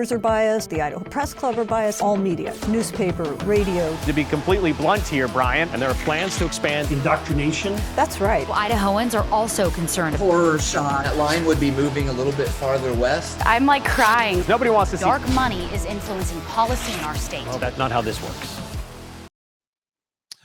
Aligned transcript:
reporters 0.00 0.12
are 0.12 0.18
biased, 0.18 0.70
the 0.70 0.80
Idaho 0.80 1.04
Press 1.04 1.34
Club 1.34 1.58
are 1.58 1.64
biased, 1.64 2.00
all 2.00 2.16
media, 2.16 2.54
newspaper, 2.68 3.24
radio. 3.44 3.94
To 4.06 4.14
be 4.14 4.24
completely 4.24 4.72
blunt 4.72 5.06
here, 5.06 5.28
Brian, 5.28 5.68
and 5.70 5.82
there 5.82 5.90
are 5.90 6.04
plans 6.04 6.38
to 6.38 6.46
expand 6.46 6.90
indoctrination. 6.90 7.74
That's 7.96 8.18
right. 8.18 8.48
Well, 8.48 8.56
Idahoans 8.56 9.14
are 9.14 9.30
also 9.30 9.68
concerned. 9.70 10.16
Horror 10.16 10.58
shot. 10.58 11.04
That 11.04 11.18
line 11.18 11.44
would 11.44 11.60
be 11.60 11.70
moving 11.70 12.08
a 12.08 12.12
little 12.12 12.32
bit 12.32 12.48
farther 12.48 12.94
west. 12.94 13.44
I'm 13.44 13.66
like 13.66 13.84
crying. 13.84 14.42
Nobody 14.48 14.70
wants 14.70 14.90
to 14.92 14.96
Dark 14.96 15.20
see. 15.20 15.26
Dark 15.26 15.34
money 15.34 15.64
is 15.74 15.84
influencing 15.84 16.40
policy 16.42 16.94
in 16.94 17.00
our 17.00 17.14
state. 17.14 17.44
Well, 17.46 17.58
that's 17.58 17.76
not 17.76 17.92
how 17.92 18.00
this 18.00 18.22
works. 18.22 18.69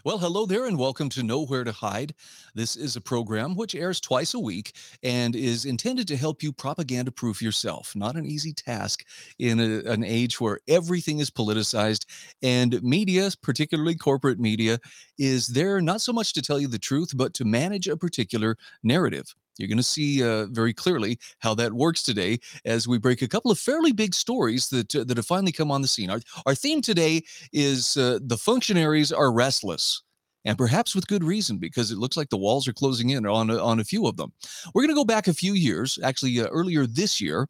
Well, 0.06 0.20
hello 0.20 0.46
there, 0.46 0.68
and 0.68 0.78
welcome 0.78 1.10
to 1.10 1.24
Nowhere 1.24 1.64
to 1.64 1.72
Hide. 1.72 2.14
This 2.54 2.76
is 2.76 2.96
a 2.96 3.02
program 3.02 3.56
which 3.56 3.74
airs 3.74 4.00
twice 4.00 4.36
a 4.36 4.40
week 4.40 4.76
and 5.02 5.36
is 5.36 5.66
intended 5.66 6.08
to 6.10 6.16
help 6.16 6.44
you 6.44 6.54
propaganda 6.54 7.10
proof 7.10 7.42
yourself. 7.42 7.96
Not 7.96 8.16
an 8.16 8.24
easy 8.24 8.54
task 8.54 9.04
in 9.40 9.60
a, 9.60 9.80
an 9.92 10.04
age 10.04 10.40
where 10.40 10.60
everything 10.68 11.18
is 11.18 11.32
politicized 11.32 12.06
and 12.44 12.84
media, 12.84 13.32
particularly 13.42 13.96
corporate 13.96 14.40
media, 14.40 14.78
is 15.18 15.48
there 15.48 15.82
not 15.82 16.02
so 16.02 16.14
much 16.14 16.34
to 16.34 16.44
tell 16.44 16.60
you 16.60 16.68
the 16.68 16.78
truth, 16.78 17.14
but 17.16 17.34
to 17.34 17.44
manage 17.44 17.88
a 17.88 17.98
particular 17.98 18.58
narrative. 18.84 19.34
You're 19.58 19.70
going 19.70 19.78
to 19.78 19.84
see 19.84 20.24
uh, 20.24 20.48
very 20.48 20.74
clearly 20.74 21.18
how 21.40 21.56
that 21.56 21.74
works 21.74 22.04
today 22.04 22.40
as 22.66 22.88
we 22.88 22.98
break 22.98 23.22
a 23.22 23.28
couple 23.28 23.52
of 23.52 23.60
fairly 23.60 23.92
big 23.94 24.14
stories 24.14 24.70
that 24.70 24.94
uh, 24.96 25.04
that 25.06 25.18
have 25.18 25.26
finally 25.26 25.52
come 25.52 25.72
on 25.72 25.82
the 25.82 25.88
scene. 25.88 26.10
Our, 26.10 26.20
our 26.46 26.56
theme 26.56 26.82
today 26.82 27.24
is 27.54 27.96
uh, 27.96 28.20
the 28.22 28.38
functionaries 28.38 29.12
are 29.12 29.32
restless. 29.32 30.02
And 30.46 30.58
perhaps 30.58 30.96
with 30.96 31.08
good 31.08 31.24
reason, 31.24 31.58
because 31.58 31.92
it 31.92 31.98
looks 31.98 32.16
like 32.16 32.30
the 32.30 32.38
walls 32.38 32.68
are 32.68 32.74
closing 32.74 33.10
in 33.10 33.26
on 33.26 33.50
a, 33.50 33.58
on 33.58 33.80
a 33.80 33.84
few 33.84 34.08
of 34.08 34.16
them. 34.16 34.32
We're 34.74 34.84
going 34.84 34.96
to 34.96 34.96
go 34.96 35.06
back 35.06 35.28
a 35.28 35.34
few 35.34 35.54
years, 35.54 36.00
actually 36.04 36.40
uh, 36.40 36.48
earlier 36.48 36.86
this 36.86 37.20
year, 37.20 37.48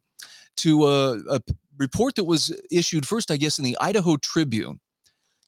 to 0.58 0.84
uh, 0.84 1.18
a 1.30 1.40
report 1.78 2.14
that 2.14 2.24
was 2.24 2.58
issued 2.70 3.06
first, 3.06 3.30
I 3.30 3.36
guess, 3.36 3.58
in 3.58 3.64
the 3.64 3.76
Idaho 3.80 4.16
Tribune. 4.16 4.80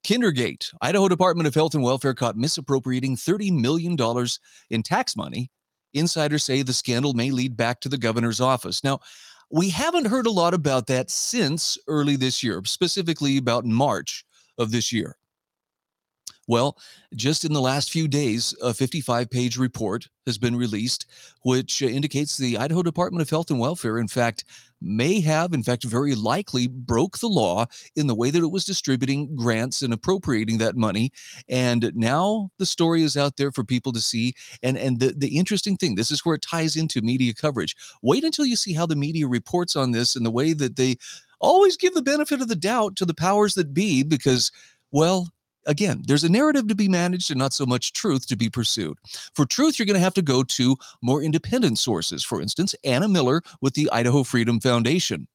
Kindergate, 0.05 0.73
Idaho 0.81 1.09
Department 1.09 1.49
of 1.49 1.55
Health 1.55 1.75
and 1.75 1.83
Welfare 1.83 2.15
caught 2.15 2.37
misappropriating 2.37 3.17
$30 3.17 3.51
million 3.59 3.97
in 4.71 4.83
tax 4.83 5.17
money 5.17 5.51
Insiders 5.95 6.45
say 6.45 6.63
the 6.63 6.73
scandal 6.73 7.15
may 7.15 7.31
lead 7.31 7.57
back 7.57 7.81
to 7.81 7.89
the 7.89 7.99
governor's 7.99 8.41
office. 8.41 8.85
Now, 8.85 9.01
we 9.51 9.71
haven't 9.71 10.07
heard 10.07 10.27
a 10.27 10.31
lot 10.31 10.53
about 10.53 10.87
that 10.89 11.11
since 11.11 11.79
early 11.89 12.17
this 12.17 12.43
year, 12.43 12.61
specifically 12.65 13.39
about 13.39 13.65
March 13.65 14.25
of 14.59 14.71
this 14.71 14.93
year. 14.93 15.17
Well, 16.49 16.79
just 17.15 17.45
in 17.45 17.53
the 17.53 17.61
last 17.61 17.93
few 17.93 18.09
days, 18.09 18.55
a 18.63 18.73
55 18.73 19.29
page 19.29 19.59
report 19.59 20.09
has 20.27 20.39
been 20.39 20.57
released, 20.57 21.05
which 21.43 21.83
uh, 21.83 21.87
indicates 21.87 22.39
the 22.39 22.57
Idaho 22.57 22.83
Department 22.83 23.21
of 23.21 23.29
Health 23.29 23.51
and 23.51 23.61
Welfare, 23.61 23.99
in 23.99 24.09
fact, 24.09 24.45
may 24.81 25.21
have, 25.21 25.53
in 25.53 25.63
fact, 25.63 25.85
very 25.85 26.15
likely 26.15 26.67
broke 26.67 27.19
the 27.19 27.29
law 27.29 27.67
in 27.97 28.07
the 28.07 28.15
way 28.15 28.31
that 28.31 28.43
it 28.43 28.51
was 28.51 28.65
distributing 28.65 29.37
grants 29.37 29.83
and 29.83 29.93
appropriating 29.93 30.57
that 30.59 30.75
money. 30.75 31.11
And 31.51 31.93
now 31.95 32.51
the 32.59 32.67
story 32.67 33.03
is 33.03 33.17
out 33.17 33.37
there 33.37 33.53
for 33.53 33.63
people 33.63 33.93
to 33.93 34.01
see. 34.01 34.33
And, 34.63 34.79
and 34.79 35.01
the, 35.01 35.13
the 35.15 35.37
interesting 35.37 35.77
thing, 35.77 35.97
this 35.97 36.11
is 36.11 36.25
where 36.25 36.37
it 36.37 36.43
ties 36.43 36.77
into 36.77 37.03
media 37.03 37.35
coverage. 37.35 37.77
Wait 38.03 38.25
until 38.25 38.47
you 38.47 38.57
see 38.57 38.73
how 38.73 38.87
the 38.87 38.97
media 38.97 39.27
reports 39.27 39.77
on 39.77 39.91
this 39.91 40.17
and 40.17 40.25
the 40.25 40.31
way 40.31 40.55
that 40.55 40.77
they 40.77 40.97
always 41.41 41.77
give 41.77 41.93
the 41.93 42.03
benefit 42.03 42.41
of 42.41 42.49
the 42.49 42.57
doubt 42.57 42.97
to 42.97 43.05
the 43.05 43.15
powers 43.15 43.53
that 43.55 43.75
be, 43.75 44.03
because, 44.03 44.51
well, 44.93 45.29
again, 45.69 46.03
there's 46.07 46.25
a 46.25 46.29
narrative 46.29 46.67
to 46.67 46.75
be 46.75 46.89
managed 46.89 47.31
and 47.31 47.39
not 47.39 47.53
so 47.53 47.65
much 47.65 47.93
truth 47.93 48.27
to 48.27 48.37
be 48.37 48.51
pursued. 48.51 48.99
For 49.35 49.47
truth, 49.47 49.79
you're 49.79 49.87
going 49.87 49.95
to 49.95 50.01
have 50.01 50.15
to 50.15 50.23
go 50.23 50.43
to 50.43 50.77
more 51.03 51.23
independent 51.23 51.79
sources. 51.79 52.25
For 52.25 52.41
instance, 52.41 52.75
Anna 52.83 53.07
Miller 53.07 53.43
with 53.61 53.75
the 53.75 53.89
Idaho 53.93 54.25
Freedom 54.25 54.59
Foundation. 54.59 55.29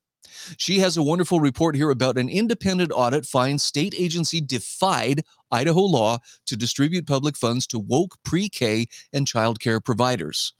She 0.57 0.79
has 0.79 0.97
a 0.97 1.03
wonderful 1.03 1.39
report 1.39 1.75
here 1.75 1.89
about 1.89 2.17
an 2.17 2.27
independent 2.27 2.91
audit 2.93 3.25
finds 3.25 3.63
state 3.63 3.95
agency 3.97 4.41
defied 4.41 5.23
Idaho 5.51 5.81
law 5.81 6.17
to 6.47 6.57
distribute 6.57 7.07
public 7.07 7.37
funds 7.37 7.67
to 7.67 7.79
woke 7.79 8.17
pre 8.25 8.49
K 8.49 8.87
and 9.13 9.27
child 9.27 9.59
care 9.59 9.79
providers. 9.79 10.53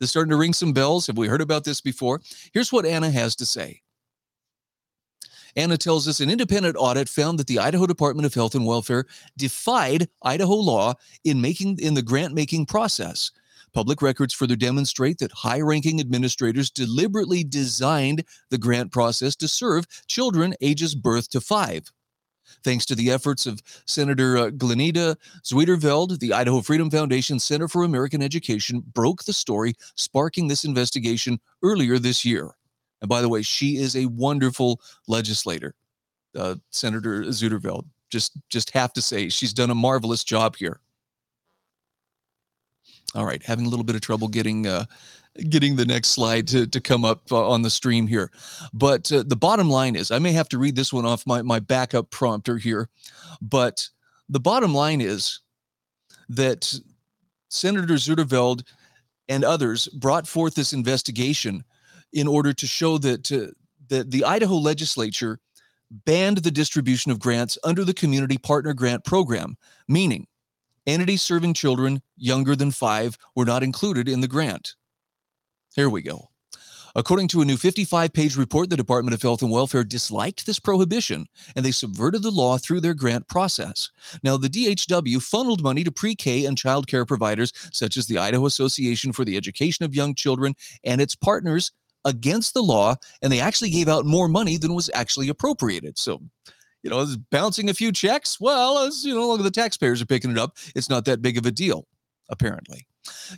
This 0.00 0.10
starting 0.10 0.30
to 0.30 0.36
ring 0.36 0.52
some 0.52 0.72
bells. 0.72 1.06
Have 1.06 1.18
we 1.18 1.28
heard 1.28 1.40
about 1.40 1.64
this 1.64 1.80
before? 1.80 2.20
Here's 2.52 2.72
what 2.72 2.86
Anna 2.86 3.10
has 3.10 3.36
to 3.36 3.46
say. 3.46 3.80
Anna 5.56 5.76
tells 5.76 6.08
us 6.08 6.20
an 6.20 6.30
independent 6.30 6.76
audit 6.78 7.08
found 7.08 7.38
that 7.38 7.46
the 7.46 7.58
Idaho 7.58 7.86
Department 7.86 8.26
of 8.26 8.34
Health 8.34 8.54
and 8.54 8.66
Welfare 8.66 9.06
defied 9.36 10.08
Idaho 10.22 10.54
law 10.54 10.94
in 11.24 11.40
making 11.40 11.78
in 11.78 11.94
the 11.94 12.02
grant 12.02 12.34
making 12.34 12.66
process. 12.66 13.30
Public 13.72 14.02
records 14.02 14.32
further 14.32 14.56
demonstrate 14.56 15.18
that 15.18 15.32
high 15.32 15.60
ranking 15.60 16.00
administrators 16.00 16.70
deliberately 16.70 17.42
designed 17.42 18.24
the 18.50 18.58
grant 18.58 18.92
process 18.92 19.34
to 19.36 19.48
serve 19.48 19.86
children 20.06 20.54
ages 20.60 20.94
birth 20.94 21.28
to 21.30 21.40
five. 21.40 21.90
Thanks 22.62 22.86
to 22.86 22.94
the 22.94 23.10
efforts 23.10 23.46
of 23.46 23.60
Senator 23.86 24.38
uh, 24.38 24.50
Zuiderveld, 24.50 26.18
the 26.18 26.32
Idaho 26.32 26.60
Freedom 26.60 26.90
Foundation 26.90 27.38
Center 27.40 27.68
for 27.68 27.82
American 27.82 28.22
Education 28.22 28.82
broke 28.92 29.24
the 29.24 29.32
story, 29.32 29.74
sparking 29.96 30.48
this 30.48 30.64
investigation 30.64 31.40
earlier 31.62 31.98
this 31.98 32.24
year. 32.24 32.52
And 33.04 33.08
by 33.10 33.20
the 33.20 33.28
way, 33.28 33.42
she 33.42 33.76
is 33.76 33.96
a 33.96 34.06
wonderful 34.06 34.80
legislator, 35.08 35.74
uh, 36.34 36.54
Senator 36.70 37.24
Zuiderveld. 37.24 37.84
Just, 38.08 38.32
just 38.48 38.70
have 38.70 38.94
to 38.94 39.02
say, 39.02 39.28
she's 39.28 39.52
done 39.52 39.68
a 39.68 39.74
marvelous 39.74 40.24
job 40.24 40.56
here. 40.56 40.80
All 43.14 43.26
right, 43.26 43.42
having 43.42 43.66
a 43.66 43.68
little 43.68 43.84
bit 43.84 43.94
of 43.94 44.00
trouble 44.00 44.26
getting 44.26 44.66
uh, 44.66 44.86
getting 45.50 45.76
the 45.76 45.84
next 45.84 46.08
slide 46.08 46.48
to, 46.48 46.66
to 46.66 46.80
come 46.80 47.04
up 47.04 47.30
uh, 47.30 47.46
on 47.46 47.60
the 47.60 47.68
stream 47.68 48.06
here. 48.06 48.30
But 48.72 49.12
uh, 49.12 49.22
the 49.26 49.36
bottom 49.36 49.68
line 49.68 49.96
is, 49.96 50.10
I 50.10 50.18
may 50.18 50.32
have 50.32 50.48
to 50.48 50.58
read 50.58 50.74
this 50.74 50.90
one 50.90 51.04
off 51.04 51.26
my, 51.26 51.42
my 51.42 51.60
backup 51.60 52.08
prompter 52.08 52.56
here, 52.56 52.88
but 53.42 53.86
the 54.30 54.40
bottom 54.40 54.72
line 54.72 55.02
is 55.02 55.40
that 56.30 56.72
Senator 57.50 57.94
Zuiderveld 57.96 58.66
and 59.28 59.44
others 59.44 59.88
brought 59.88 60.26
forth 60.26 60.54
this 60.54 60.72
investigation 60.72 61.64
in 62.14 62.26
order 62.26 62.54
to 62.54 62.66
show 62.66 62.96
that 62.98 63.30
uh, 63.30 63.52
that 63.88 64.10
the 64.10 64.24
Idaho 64.24 64.54
legislature 64.54 65.40
banned 65.90 66.38
the 66.38 66.50
distribution 66.50 67.12
of 67.12 67.20
grants 67.20 67.58
under 67.62 67.84
the 67.84 67.92
Community 67.92 68.38
Partner 68.38 68.72
Grant 68.72 69.04
Program, 69.04 69.56
meaning 69.86 70.26
entities 70.86 71.22
serving 71.22 71.54
children 71.54 72.00
younger 72.16 72.56
than 72.56 72.70
five 72.70 73.18
were 73.36 73.44
not 73.44 73.62
included 73.62 74.08
in 74.08 74.20
the 74.20 74.28
grant. 74.28 74.74
Here 75.74 75.90
we 75.90 76.02
go. 76.02 76.30
According 76.96 77.26
to 77.28 77.40
a 77.40 77.44
new 77.44 77.56
55 77.56 78.12
page 78.12 78.36
report, 78.36 78.70
the 78.70 78.76
Department 78.76 79.14
of 79.14 79.22
Health 79.22 79.42
and 79.42 79.50
Welfare 79.50 79.82
disliked 79.82 80.46
this 80.46 80.60
prohibition 80.60 81.26
and 81.56 81.64
they 81.64 81.72
subverted 81.72 82.22
the 82.22 82.30
law 82.30 82.56
through 82.56 82.80
their 82.82 82.94
grant 82.94 83.26
process. 83.26 83.90
Now, 84.22 84.36
the 84.36 84.48
DHW 84.48 85.20
funneled 85.20 85.64
money 85.64 85.82
to 85.82 85.90
pre 85.90 86.14
K 86.14 86.44
and 86.44 86.56
child 86.56 86.86
care 86.86 87.04
providers 87.04 87.52
such 87.72 87.96
as 87.96 88.06
the 88.06 88.18
Idaho 88.18 88.46
Association 88.46 89.12
for 89.12 89.24
the 89.24 89.36
Education 89.36 89.84
of 89.84 89.94
Young 89.94 90.14
Children 90.14 90.54
and 90.84 91.00
its 91.00 91.16
partners 91.16 91.72
against 92.04 92.54
the 92.54 92.62
law, 92.62 92.96
and 93.22 93.32
they 93.32 93.40
actually 93.40 93.70
gave 93.70 93.88
out 93.88 94.04
more 94.04 94.28
money 94.28 94.56
than 94.56 94.74
was 94.74 94.90
actually 94.94 95.28
appropriated. 95.28 95.98
So, 95.98 96.20
you 96.82 96.90
know, 96.90 97.06
bouncing 97.30 97.70
a 97.70 97.74
few 97.74 97.92
checks, 97.92 98.40
well, 98.40 98.78
as 98.78 99.04
you 99.04 99.14
know, 99.14 99.28
look, 99.28 99.42
the 99.42 99.50
taxpayers 99.50 100.02
are 100.02 100.06
picking 100.06 100.30
it 100.30 100.38
up. 100.38 100.56
It's 100.74 100.90
not 100.90 101.04
that 101.06 101.22
big 101.22 101.38
of 101.38 101.46
a 101.46 101.50
deal, 101.50 101.86
apparently. 102.28 102.86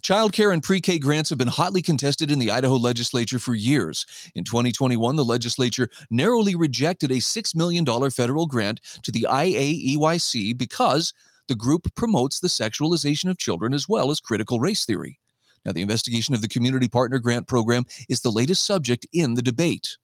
Child 0.03 0.33
care 0.33 0.53
and 0.53 0.63
pre 0.63 0.81
K 0.81 0.99
grants 0.99 1.29
have 1.31 1.39
been 1.39 1.49
hotly 1.49 1.83
contested 1.83 2.31
in 2.31 2.39
the 2.39 2.51
Idaho 2.51 2.77
legislature 2.77 3.39
for 3.39 3.55
years. 3.55 4.07
In 4.35 4.45
2021, 4.45 5.17
the 5.17 5.25
legislature 5.25 5.89
narrowly 6.11 6.55
rejected 6.55 7.11
a 7.11 7.17
$6 7.17 7.55
million 7.57 7.85
federal 8.11 8.47
grant 8.47 8.81
to 9.03 9.11
the 9.11 9.27
IAEYC 9.29 10.57
because 10.57 11.13
the 11.49 11.55
group 11.55 11.93
promotes 11.95 12.41
the 12.41 12.49
sexualization 12.49 13.31
of 13.31 13.39
children 13.39 13.75
as 13.75 13.89
well 13.89 14.11
as 14.11 14.21
critical 14.21 14.61
race 14.61 14.85
theory. 14.85 15.19
Now, 15.67 15.73
the 15.73 15.83
investigation 15.83 16.33
of 16.33 16.43
the 16.43 16.49
Community 16.49 16.87
Partner 16.87 17.19
Grant 17.19 17.49
Program 17.49 17.87
is 18.09 18.21
the 18.21 18.31
latest 18.31 18.65
subject 18.65 19.05
in 19.13 19.35
the 19.35 19.43
debate. 19.43 19.97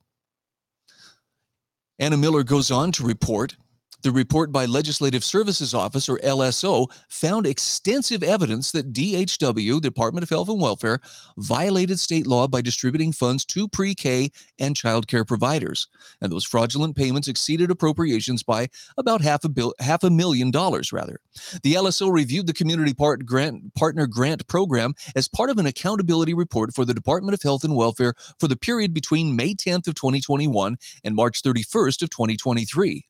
Anna 2.01 2.17
Miller 2.17 2.43
goes 2.43 2.73
on 2.73 2.91
to 2.93 3.07
report 3.07 3.57
the 4.03 4.11
report 4.11 4.51
by 4.53 4.67
Legislative 4.67 5.25
Services 5.25 5.75
Office, 5.75 6.09
or 6.09 6.19
LSO, 6.19 6.89
found 7.09 7.47
extensive 7.47 8.23
evidence 8.23 8.73
that 8.73 8.93
DHW, 8.93 9.81
Department 9.81 10.23
of 10.23 10.31
Health 10.31 10.49
and 10.49 10.61
Welfare, 10.61 11.01
violated 11.39 12.01
state 12.01 12.27
law 12.27 12.49
by 12.49 12.61
distributing 12.61 13.13
funds 13.13 13.45
to 13.47 13.69
pre 13.69 13.95
K 13.95 14.31
and 14.59 14.77
child 14.77 15.07
care 15.07 15.25
providers. 15.25 15.89
And 16.21 16.33
those 16.33 16.45
fraudulent 16.45 16.97
payments 16.97 17.29
exceeded 17.29 17.71
appropriations 17.71 18.43
by 18.43 18.69
about 18.99 19.21
half 19.21 19.45
a, 19.45 19.49
bill, 19.49 19.75
half 19.81 20.03
a 20.03 20.11
million 20.11 20.51
dollars, 20.51 20.93
rather. 20.93 21.21
The 21.63 21.75
LSO 21.75 22.13
reviewed 22.13 22.47
the 22.47 22.53
Community 22.53 22.95
Part 22.95 23.25
grant, 23.25 23.75
Partner 23.75 24.07
Grant 24.07 24.47
Program 24.49 24.95
as 25.15 25.29
part 25.29 25.51
of 25.51 25.59
an 25.59 25.67
accountability 25.67 26.35
report 26.35 26.75
for 26.75 26.85
the 26.85 26.95
Department 26.95 27.35
of 27.35 27.43
Health 27.43 27.65
and 27.65 27.77
Welfare 27.77 28.15
for 28.39 28.49
the 28.49 28.57
period 28.57 28.93
between 28.93 29.37
May 29.37 29.55
10th 29.55 29.89
of 29.89 29.95
2021 29.95 30.77
and 31.05 31.15
March 31.15 31.43
31st 31.43 32.03
of 32.03 32.11
2023. 32.11 33.07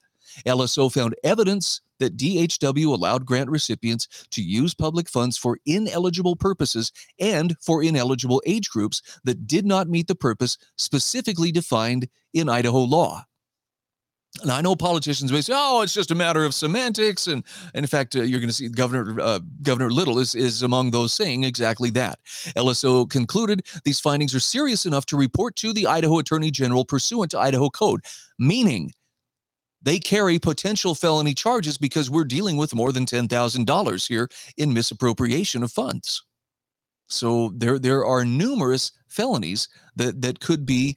LSO 0.46 0.92
found 0.92 1.14
evidence 1.24 1.80
that 1.98 2.16
DHW 2.16 2.86
allowed 2.86 3.26
grant 3.26 3.48
recipients 3.48 4.26
to 4.30 4.42
use 4.42 4.74
public 4.74 5.08
funds 5.08 5.38
for 5.38 5.58
ineligible 5.66 6.36
purposes 6.36 6.92
and 7.20 7.56
for 7.60 7.82
ineligible 7.82 8.42
age 8.44 8.68
groups 8.68 9.02
that 9.24 9.46
did 9.46 9.64
not 9.64 9.88
meet 9.88 10.08
the 10.08 10.14
purpose 10.14 10.58
specifically 10.76 11.52
defined 11.52 12.08
in 12.34 12.48
Idaho 12.48 12.80
law. 12.80 13.24
And 14.40 14.50
I 14.50 14.62
know 14.62 14.74
politicians 14.74 15.30
may 15.30 15.42
say, 15.42 15.52
"Oh, 15.54 15.82
it's 15.82 15.92
just 15.92 16.10
a 16.10 16.14
matter 16.14 16.42
of 16.42 16.54
semantics," 16.54 17.26
and, 17.26 17.44
and 17.74 17.84
in 17.84 17.86
fact, 17.86 18.16
uh, 18.16 18.22
you're 18.22 18.40
going 18.40 18.48
to 18.48 18.54
see 18.54 18.68
Governor 18.68 19.20
uh, 19.20 19.40
Governor 19.60 19.90
Little 19.90 20.18
is 20.18 20.34
is 20.34 20.62
among 20.62 20.90
those 20.90 21.12
saying 21.12 21.44
exactly 21.44 21.90
that. 21.90 22.18
LSO 22.56 23.08
concluded 23.08 23.66
these 23.84 24.00
findings 24.00 24.34
are 24.34 24.40
serious 24.40 24.86
enough 24.86 25.04
to 25.06 25.18
report 25.18 25.54
to 25.56 25.74
the 25.74 25.86
Idaho 25.86 26.18
Attorney 26.18 26.50
General 26.50 26.86
pursuant 26.86 27.30
to 27.32 27.38
Idaho 27.38 27.68
Code, 27.68 28.00
meaning 28.38 28.92
they 29.82 29.98
carry 29.98 30.38
potential 30.38 30.94
felony 30.94 31.34
charges 31.34 31.78
because 31.78 32.10
we're 32.10 32.24
dealing 32.24 32.56
with 32.56 32.74
more 32.74 32.92
than 32.92 33.06
ten 33.06 33.28
thousand 33.28 33.66
dollars 33.66 34.06
here 34.06 34.28
in 34.56 34.72
misappropriation 34.72 35.62
of 35.62 35.72
funds. 35.72 36.22
So 37.08 37.52
there 37.54 37.78
there 37.78 38.04
are 38.04 38.24
numerous 38.24 38.92
felonies 39.08 39.68
that 39.96 40.22
that 40.22 40.40
could 40.40 40.64
be 40.64 40.96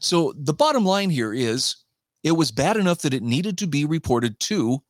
So 0.00 0.34
the 0.36 0.52
bottom 0.52 0.84
line 0.84 1.10
here 1.10 1.32
is 1.32 1.76
it 2.22 2.32
was 2.32 2.50
bad 2.50 2.76
enough 2.76 2.98
that 3.02 3.14
it 3.14 3.22
needed 3.22 3.58
to 3.58 3.66
be 3.66 3.84
reported 3.84 4.38
to 4.40 4.82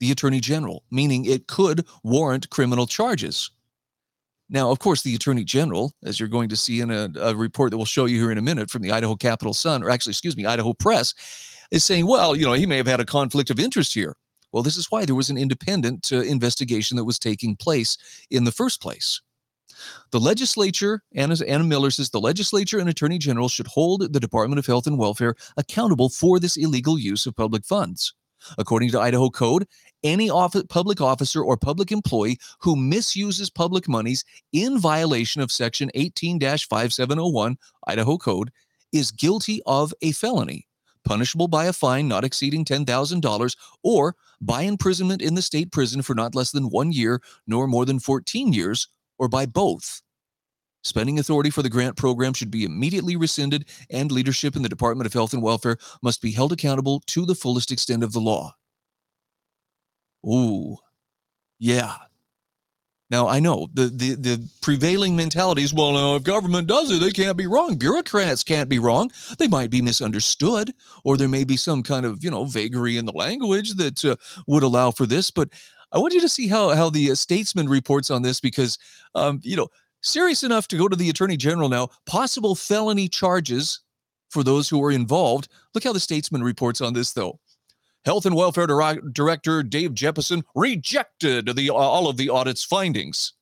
the 0.00 0.10
attorney 0.10 0.40
general, 0.40 0.82
meaning 0.90 1.24
it 1.24 1.46
could 1.46 1.86
warrant 2.02 2.50
criminal 2.50 2.86
charges. 2.86 3.50
Now, 4.48 4.70
of 4.70 4.80
course, 4.80 5.02
the 5.02 5.14
attorney 5.14 5.44
general, 5.44 5.92
as 6.02 6.18
you're 6.18 6.28
going 6.28 6.48
to 6.48 6.56
see 6.56 6.80
in 6.80 6.90
a, 6.90 7.08
a, 7.20 7.36
report 7.36 7.70
that 7.70 7.76
we'll 7.76 7.86
show 7.86 8.06
you 8.06 8.18
here 8.18 8.32
in 8.32 8.38
a 8.38 8.42
minute 8.42 8.68
from 8.68 8.82
the 8.82 8.90
Idaho 8.90 9.14
Capital 9.14 9.54
Sun, 9.54 9.84
or 9.84 9.90
actually, 9.90 10.10
excuse 10.10 10.36
me, 10.36 10.44
Idaho 10.44 10.72
Press, 10.72 11.14
is 11.70 11.84
saying, 11.84 12.06
well, 12.06 12.34
you 12.34 12.46
know, 12.46 12.54
he 12.54 12.66
may 12.66 12.76
have 12.76 12.88
had 12.88 12.98
a 12.98 13.04
conflict 13.04 13.50
of 13.50 13.60
interest 13.60 13.94
here. 13.94 14.16
Well, 14.50 14.64
this 14.64 14.76
is 14.76 14.90
why 14.90 15.04
there 15.04 15.14
was 15.14 15.30
an 15.30 15.38
independent 15.38 16.10
uh, 16.10 16.22
investigation 16.22 16.96
that 16.96 17.04
was 17.04 17.20
taking 17.20 17.54
place 17.54 17.96
in 18.30 18.42
the 18.42 18.50
first 18.50 18.82
place. 18.82 19.20
The 20.10 20.20
legislature, 20.20 21.02
Anna, 21.14 21.36
Anna 21.46 21.64
Miller 21.64 21.90
says, 21.90 22.10
the 22.10 22.20
legislature 22.20 22.78
and 22.78 22.88
attorney 22.88 23.18
general 23.18 23.48
should 23.48 23.66
hold 23.66 24.12
the 24.12 24.20
Department 24.20 24.58
of 24.58 24.66
Health 24.66 24.86
and 24.86 24.98
Welfare 24.98 25.34
accountable 25.56 26.08
for 26.08 26.38
this 26.38 26.56
illegal 26.56 26.98
use 26.98 27.26
of 27.26 27.36
public 27.36 27.64
funds. 27.64 28.14
According 28.56 28.90
to 28.90 29.00
Idaho 29.00 29.28
Code, 29.28 29.66
any 30.02 30.30
office, 30.30 30.62
public 30.68 31.00
officer 31.00 31.42
or 31.42 31.56
public 31.56 31.92
employee 31.92 32.38
who 32.60 32.74
misuses 32.74 33.50
public 33.50 33.86
monies 33.86 34.24
in 34.52 34.78
violation 34.78 35.42
of 35.42 35.52
Section 35.52 35.90
18 35.94 36.40
5701 36.40 37.58
Idaho 37.86 38.16
Code 38.16 38.50
is 38.92 39.10
guilty 39.10 39.60
of 39.66 39.92
a 40.00 40.12
felony 40.12 40.66
punishable 41.04 41.48
by 41.48 41.66
a 41.66 41.72
fine 41.72 42.08
not 42.08 42.24
exceeding 42.24 42.64
$10,000 42.64 43.56
or 43.82 44.14
by 44.40 44.62
imprisonment 44.62 45.22
in 45.22 45.34
the 45.34 45.42
state 45.42 45.72
prison 45.72 46.02
for 46.02 46.14
not 46.14 46.34
less 46.34 46.50
than 46.50 46.70
one 46.70 46.92
year 46.92 47.20
nor 47.46 47.66
more 47.66 47.84
than 47.84 47.98
14 47.98 48.52
years, 48.52 48.88
or 49.20 49.28
by 49.28 49.46
both. 49.46 50.02
Spending 50.82 51.18
authority 51.18 51.50
for 51.50 51.62
the 51.62 51.68
grant 51.68 51.96
program 51.96 52.32
should 52.32 52.50
be 52.50 52.64
immediately 52.64 53.14
rescinded, 53.14 53.66
and 53.90 54.10
leadership 54.10 54.56
in 54.56 54.62
the 54.62 54.68
Department 54.68 55.06
of 55.06 55.12
Health 55.12 55.34
and 55.34 55.42
Welfare 55.42 55.76
must 56.02 56.22
be 56.22 56.32
held 56.32 56.52
accountable 56.52 57.02
to 57.06 57.26
the 57.26 57.34
fullest 57.34 57.70
extent 57.70 58.02
of 58.02 58.12
the 58.12 58.20
law. 58.20 58.54
Ooh, 60.26 60.78
yeah, 61.58 61.96
now 63.10 63.26
I 63.26 63.40
know 63.40 63.68
the, 63.74 63.86
the 63.86 64.14
the 64.14 64.48
prevailing 64.62 65.16
mentality 65.16 65.62
is 65.62 65.74
well, 65.74 65.92
no, 65.92 66.16
if 66.16 66.22
government 66.22 66.68
does 66.68 66.90
it, 66.92 67.00
they 67.00 67.10
can't 67.10 67.36
be 67.36 67.48
wrong. 67.48 67.76
Bureaucrats 67.76 68.44
can't 68.44 68.68
be 68.68 68.78
wrong. 68.78 69.10
They 69.38 69.48
might 69.48 69.70
be 69.70 69.82
misunderstood, 69.82 70.72
or 71.02 71.16
there 71.16 71.28
may 71.28 71.42
be 71.42 71.56
some 71.56 71.82
kind 71.82 72.06
of 72.06 72.22
you 72.22 72.30
know 72.30 72.44
vagary 72.44 72.96
in 72.96 73.06
the 73.06 73.12
language 73.12 73.74
that 73.74 74.04
uh, 74.04 74.14
would 74.46 74.62
allow 74.62 74.92
for 74.92 75.06
this. 75.06 75.30
But 75.32 75.48
I 75.92 75.98
want 75.98 76.14
you 76.14 76.20
to 76.20 76.28
see 76.28 76.48
how 76.48 76.70
how 76.70 76.90
the 76.90 77.10
uh, 77.10 77.14
statesman 77.14 77.68
reports 77.68 78.10
on 78.10 78.22
this 78.22 78.40
because 78.40 78.78
um, 79.14 79.40
you 79.42 79.56
know 79.56 79.68
serious 80.02 80.42
enough 80.42 80.68
to 80.68 80.76
go 80.76 80.88
to 80.88 80.96
the 80.96 81.10
attorney 81.10 81.36
general 81.36 81.68
now. 81.68 81.88
Possible 82.06 82.54
felony 82.54 83.08
charges 83.08 83.80
for 84.30 84.42
those 84.42 84.68
who 84.68 84.82
are 84.82 84.92
involved. 84.92 85.48
Look 85.74 85.84
how 85.84 85.92
the 85.92 86.00
statesman 86.00 86.42
reports 86.42 86.80
on 86.80 86.94
this 86.94 87.12
though. 87.12 87.38
Health 88.04 88.24
and 88.24 88.34
Welfare 88.34 88.66
Director 88.66 89.62
Dave 89.62 89.92
Jeppesen 89.92 90.42
rejected 90.54 91.54
the, 91.54 91.68
uh, 91.68 91.74
all 91.74 92.08
of 92.08 92.16
the 92.16 92.30
audit's 92.30 92.64
findings. 92.64 93.34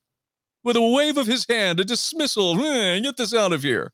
With 0.64 0.76
a 0.76 0.82
wave 0.82 1.16
of 1.16 1.28
his 1.28 1.46
hand, 1.48 1.78
a 1.78 1.84
dismissal. 1.84 2.56
get 2.56 3.16
this 3.16 3.32
out 3.32 3.52
of 3.52 3.62
here. 3.62 3.92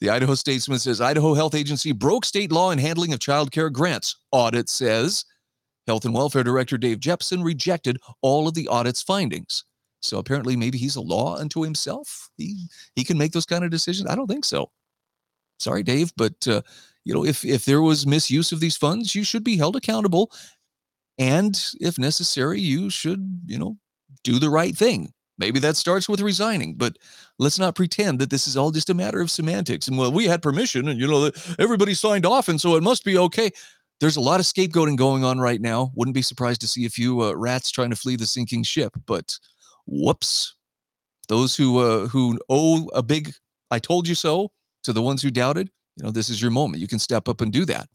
The 0.00 0.10
Idaho 0.10 0.34
Statesman 0.34 0.80
says 0.80 1.00
Idaho 1.00 1.34
Health 1.34 1.54
Agency 1.54 1.92
broke 1.92 2.24
state 2.24 2.52
law 2.52 2.70
in 2.70 2.78
handling 2.78 3.12
of 3.12 3.20
child 3.20 3.52
care 3.52 3.70
grants. 3.70 4.16
Audit 4.32 4.68
says 4.68 5.24
Health 5.86 6.04
and 6.04 6.14
Welfare 6.14 6.44
Director 6.44 6.78
Dave 6.78 7.00
Jeppesen 7.00 7.44
rejected 7.44 7.98
all 8.22 8.48
of 8.48 8.54
the 8.54 8.68
audit's 8.68 9.02
findings. 9.02 9.64
So 10.00 10.18
apparently, 10.18 10.56
maybe 10.56 10.78
he's 10.78 10.96
a 10.96 11.00
law 11.00 11.36
unto 11.36 11.62
himself. 11.62 12.28
He 12.36 12.68
he 12.94 13.04
can 13.04 13.18
make 13.18 13.32
those 13.32 13.46
kind 13.46 13.64
of 13.64 13.70
decisions. 13.70 14.08
I 14.08 14.14
don't 14.14 14.28
think 14.28 14.44
so. 14.44 14.70
Sorry, 15.58 15.82
Dave, 15.82 16.12
but 16.16 16.46
uh, 16.46 16.62
you 17.04 17.14
know, 17.14 17.24
if 17.24 17.44
if 17.44 17.64
there 17.64 17.82
was 17.82 18.06
misuse 18.06 18.52
of 18.52 18.60
these 18.60 18.76
funds, 18.76 19.14
you 19.14 19.24
should 19.24 19.44
be 19.44 19.56
held 19.56 19.76
accountable, 19.76 20.30
and 21.18 21.60
if 21.80 21.98
necessary, 21.98 22.60
you 22.60 22.90
should, 22.90 23.40
you 23.46 23.58
know, 23.58 23.78
do 24.22 24.38
the 24.38 24.50
right 24.50 24.76
thing. 24.76 25.12
Maybe 25.38 25.60
that 25.60 25.76
starts 25.76 26.08
with 26.08 26.20
resigning, 26.20 26.76
but 26.76 26.96
let's 27.38 27.58
not 27.58 27.74
pretend 27.74 28.18
that 28.20 28.30
this 28.30 28.48
is 28.48 28.56
all 28.56 28.70
just 28.70 28.88
a 28.88 28.94
matter 28.94 29.20
of 29.20 29.30
semantics. 29.30 29.86
And 29.86 29.98
well, 29.98 30.10
we 30.10 30.24
had 30.26 30.42
permission, 30.42 30.88
and 30.88 30.98
you 30.98 31.06
know, 31.06 31.30
everybody 31.58 31.94
signed 31.94 32.26
off, 32.26 32.48
and 32.48 32.60
so 32.60 32.76
it 32.76 32.82
must 32.82 33.04
be 33.04 33.18
okay. 33.18 33.50
There's 34.00 34.16
a 34.16 34.20
lot 34.20 34.40
of 34.40 34.46
scapegoating 34.46 34.96
going 34.96 35.24
on 35.24 35.38
right 35.38 35.60
now. 35.60 35.90
Wouldn't 35.94 36.14
be 36.14 36.22
surprised 36.22 36.60
to 36.62 36.68
see 36.68 36.84
a 36.84 36.90
few 36.90 37.22
uh, 37.22 37.32
rats 37.34 37.70
trying 37.70 37.90
to 37.90 37.96
flee 37.96 38.16
the 38.16 38.26
sinking 38.26 38.62
ship. 38.62 38.92
But 39.06 39.38
whoops, 39.86 40.54
those 41.28 41.56
who 41.56 41.78
uh, 41.78 42.06
who 42.08 42.38
owe 42.48 42.88
a 42.94 43.02
big 43.02 43.32
"I 43.70 43.78
told 43.78 44.06
you 44.06 44.14
so" 44.14 44.50
to 44.82 44.92
the 44.92 45.02
ones 45.02 45.22
who 45.22 45.30
doubted, 45.30 45.70
you 45.96 46.04
know 46.04 46.10
this 46.10 46.28
is 46.28 46.42
your 46.42 46.50
moment. 46.50 46.80
You 46.80 46.88
can 46.88 46.98
step 46.98 47.28
up 47.28 47.40
and 47.40 47.50
do 47.50 47.64
that. 47.64 47.88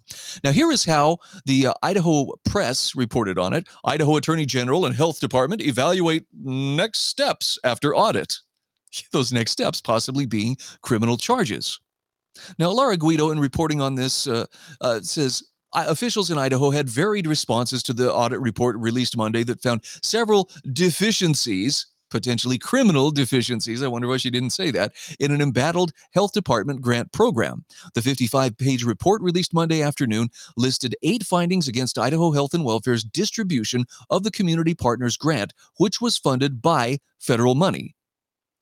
Now 0.44 0.52
here 0.52 0.72
is 0.72 0.84
how 0.84 1.20
the 1.46 1.68
uh, 1.68 1.74
idaho 1.84 2.32
press 2.46 2.96
reported 2.96 3.38
on 3.38 3.54
it. 3.54 3.68
Idaho 3.86 4.16
attorney 4.18 4.46
general 4.46 4.86
and 4.86 4.96
health 4.96 5.20
department 5.20 5.62
evaluate 5.62 6.26
next 6.34 7.06
steps 7.06 7.60
after 7.64 7.96
audit. 7.96 8.34
Those 9.12 9.32
next 9.32 9.52
steps 9.52 9.82
possibly 9.82 10.26
being 10.26 10.58
criminal 10.82 11.18
charges. 11.18 11.80
Now 12.58 12.72
laura 12.72 12.98
guido 12.98 13.30
in 13.30 13.40
reporting 13.40 13.82
on 13.82 13.96
this 13.96 14.26
uh, 14.26 14.46
uh, 14.80 15.02
says 15.02 15.44
Officials 15.74 16.30
in 16.30 16.38
Idaho 16.38 16.72
had 16.72 16.90
varied 16.90 17.28
responses 17.28 17.82
to 17.84 17.94
the 17.94 18.14
audit 18.14 18.40
report 18.40 18.76
released 18.78 19.16
Monday 19.16 19.44
that 19.44 19.62
found 19.62 19.82
several 20.02 20.50
deficiencies 20.74 21.88
potentially 22.12 22.60
criminal 22.60 23.10
deficiencies. 23.10 23.82
I 23.82 23.88
wonder 23.88 24.08
why 24.08 24.18
she 24.18 24.30
didn't 24.30 24.52
say 24.52 24.70
that 24.72 24.94
in 25.20 25.32
an 25.32 25.42
embattled 25.42 25.94
health 26.14 26.34
department 26.34 26.82
grant 26.82 27.12
program. 27.12 27.66
The 27.96 28.02
55 28.02 28.58
page 28.58 28.84
report 28.84 29.22
released 29.24 29.54
Monday 29.54 29.82
afternoon 29.82 30.30
listed 30.58 30.96
eight 31.02 31.24
findings 31.24 31.68
against 31.68 31.98
Idaho 31.98 32.32
Health 32.32 32.54
and 32.54 32.66
Welfare's 32.66 33.04
distribution 33.04 33.86
of 34.10 34.24
the 34.24 34.32
Community 34.32 34.76
Partners 34.76 35.18
Grant, 35.18 35.54
which 35.78 36.02
was 36.02 36.18
funded 36.18 36.62
by 36.62 37.00
federal 37.18 37.56
money. 37.56 37.96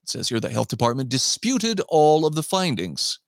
It 0.04 0.10
says 0.10 0.30
here 0.30 0.40
the 0.40 0.50
health 0.50 0.70
department 0.70 1.10
disputed 1.10 1.82
all 1.90 2.26
of 2.26 2.36
the 2.36 2.44
findings. 2.44 3.20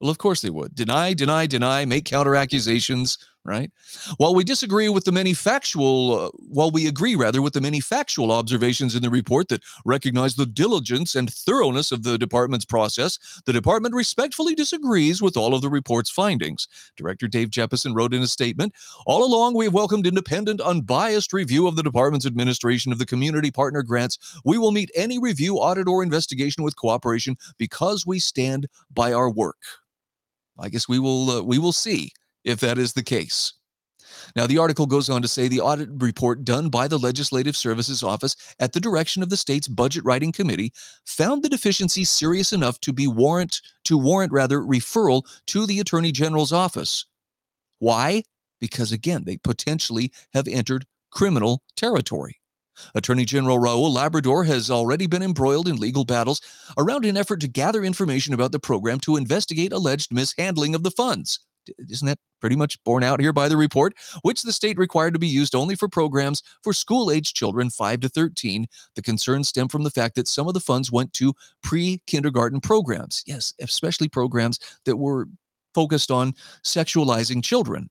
Well, 0.00 0.10
of 0.10 0.18
course 0.18 0.42
they 0.42 0.50
would. 0.50 0.74
Deny, 0.74 1.14
deny, 1.14 1.46
deny, 1.46 1.84
make 1.84 2.04
counter 2.04 2.34
accusations, 2.34 3.16
right? 3.44 3.70
While 4.16 4.34
we 4.34 4.42
disagree 4.42 4.88
with 4.88 5.04
the 5.04 5.12
many 5.12 5.34
factual, 5.34 6.18
uh, 6.18 6.30
while 6.48 6.70
we 6.70 6.86
agree 6.86 7.14
rather 7.14 7.40
with 7.40 7.52
the 7.52 7.60
many 7.60 7.80
factual 7.80 8.32
observations 8.32 8.94
in 8.94 9.02
the 9.02 9.10
report 9.10 9.48
that 9.48 9.62
recognize 9.84 10.34
the 10.34 10.46
diligence 10.46 11.14
and 11.14 11.32
thoroughness 11.32 11.92
of 11.92 12.02
the 12.02 12.18
department's 12.18 12.64
process, 12.64 13.18
the 13.46 13.52
department 13.52 13.94
respectfully 13.94 14.54
disagrees 14.54 15.22
with 15.22 15.36
all 15.36 15.54
of 15.54 15.62
the 15.62 15.70
report's 15.70 16.10
findings. 16.10 16.66
Director 16.96 17.28
Dave 17.28 17.50
Jeppesen 17.50 17.94
wrote 17.94 18.14
in 18.14 18.22
a 18.22 18.26
statement 18.26 18.74
All 19.06 19.24
along, 19.24 19.54
we 19.54 19.66
have 19.66 19.74
welcomed 19.74 20.06
independent, 20.06 20.60
unbiased 20.60 21.32
review 21.32 21.68
of 21.68 21.76
the 21.76 21.82
department's 21.82 22.26
administration 22.26 22.92
of 22.92 22.98
the 22.98 23.06
community 23.06 23.50
partner 23.50 23.82
grants. 23.82 24.18
We 24.44 24.58
will 24.58 24.72
meet 24.72 24.90
any 24.94 25.18
review, 25.18 25.56
audit, 25.56 25.86
or 25.86 26.02
investigation 26.02 26.64
with 26.64 26.76
cooperation 26.76 27.36
because 27.58 28.06
we 28.06 28.18
stand 28.18 28.68
by 28.92 29.12
our 29.12 29.30
work. 29.30 29.56
I 30.58 30.68
guess 30.68 30.88
we 30.88 30.98
will 30.98 31.30
uh, 31.30 31.42
we 31.42 31.58
will 31.58 31.72
see 31.72 32.12
if 32.44 32.60
that 32.60 32.78
is 32.78 32.92
the 32.92 33.02
case. 33.02 33.52
Now, 34.36 34.46
the 34.46 34.58
article 34.58 34.86
goes 34.86 35.10
on 35.10 35.22
to 35.22 35.28
say 35.28 35.48
the 35.48 35.60
audit 35.60 35.88
report 35.92 36.44
done 36.44 36.68
by 36.68 36.88
the 36.88 36.98
Legislative 36.98 37.56
Services 37.56 38.02
Office 38.02 38.36
at 38.58 38.72
the 38.72 38.80
direction 38.80 39.22
of 39.22 39.30
the 39.30 39.36
state's 39.36 39.68
budget 39.68 40.04
writing 40.04 40.32
committee 40.32 40.72
found 41.04 41.42
the 41.42 41.48
deficiency 41.48 42.04
serious 42.04 42.52
enough 42.52 42.80
to 42.80 42.92
be 42.92 43.06
warrant 43.06 43.60
to 43.84 43.98
warrant 43.98 44.32
rather 44.32 44.60
referral 44.60 45.22
to 45.46 45.66
the 45.66 45.80
Attorney 45.80 46.12
General's 46.12 46.52
office. 46.52 47.06
Why? 47.78 48.22
Because 48.60 48.92
again, 48.92 49.24
they 49.24 49.36
potentially 49.36 50.12
have 50.32 50.48
entered 50.48 50.86
criminal 51.10 51.62
territory. 51.76 52.38
Attorney 52.94 53.24
General 53.24 53.58
Raul 53.58 53.92
Labrador 53.92 54.44
has 54.44 54.70
already 54.70 55.06
been 55.06 55.22
embroiled 55.22 55.68
in 55.68 55.76
legal 55.76 56.04
battles 56.04 56.40
around 56.78 57.04
an 57.04 57.16
effort 57.16 57.40
to 57.40 57.48
gather 57.48 57.84
information 57.84 58.34
about 58.34 58.52
the 58.52 58.58
program 58.58 59.00
to 59.00 59.16
investigate 59.16 59.72
alleged 59.72 60.12
mishandling 60.12 60.74
of 60.74 60.82
the 60.82 60.90
funds. 60.90 61.40
Isn't 61.78 62.06
that 62.06 62.18
pretty 62.40 62.56
much 62.56 62.82
borne 62.84 63.02
out 63.02 63.20
here 63.20 63.32
by 63.32 63.48
the 63.48 63.56
report? 63.56 63.94
Which 64.22 64.42
the 64.42 64.52
state 64.52 64.78
required 64.78 65.14
to 65.14 65.20
be 65.20 65.26
used 65.26 65.54
only 65.54 65.74
for 65.74 65.88
programs 65.88 66.42
for 66.62 66.72
school 66.72 67.10
age 67.10 67.32
children 67.32 67.70
5 67.70 68.00
to 68.00 68.08
13. 68.08 68.66
The 68.94 69.02
concerns 69.02 69.48
stem 69.48 69.68
from 69.68 69.82
the 69.82 69.90
fact 69.90 70.14
that 70.16 70.28
some 70.28 70.46
of 70.46 70.54
the 70.54 70.60
funds 70.60 70.92
went 70.92 71.12
to 71.14 71.34
pre 71.62 72.02
kindergarten 72.06 72.60
programs. 72.60 73.22
Yes, 73.26 73.54
especially 73.60 74.08
programs 74.08 74.58
that 74.84 74.96
were 74.96 75.26
focused 75.74 76.10
on 76.10 76.34
sexualizing 76.64 77.42
children. 77.42 77.88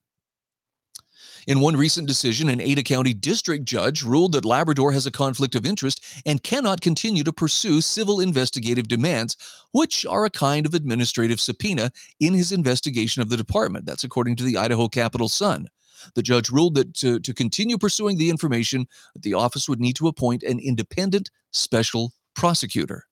In 1.47 1.59
one 1.59 1.75
recent 1.75 2.07
decision, 2.07 2.49
an 2.49 2.61
Ada 2.61 2.83
County 2.83 3.13
district 3.13 3.65
judge 3.65 4.03
ruled 4.03 4.31
that 4.31 4.45
Labrador 4.45 4.93
has 4.93 5.05
a 5.05 5.11
conflict 5.11 5.55
of 5.55 5.65
interest 5.65 6.03
and 6.25 6.41
cannot 6.41 6.81
continue 6.81 7.23
to 7.23 7.33
pursue 7.33 7.81
civil 7.81 8.21
investigative 8.21 8.87
demands, 8.87 9.35
which 9.71 10.05
are 10.05 10.25
a 10.25 10.29
kind 10.29 10.65
of 10.65 10.73
administrative 10.73 11.41
subpoena 11.41 11.91
in 12.19 12.33
his 12.33 12.51
investigation 12.51 13.21
of 13.21 13.29
the 13.29 13.37
department. 13.37 13.85
That's 13.85 14.05
according 14.05 14.37
to 14.37 14.43
the 14.43 14.57
Idaho 14.57 14.87
Capital 14.87 15.27
Sun. 15.27 15.67
The 16.15 16.23
judge 16.23 16.49
ruled 16.49 16.75
that 16.75 16.93
to, 16.95 17.19
to 17.19 17.33
continue 17.33 17.77
pursuing 17.77 18.17
the 18.17 18.29
information, 18.29 18.87
the 19.15 19.33
office 19.33 19.67
would 19.67 19.79
need 19.79 19.95
to 19.97 20.07
appoint 20.07 20.43
an 20.43 20.59
independent 20.59 21.29
special 21.51 22.13
prosecutor. 22.35 23.05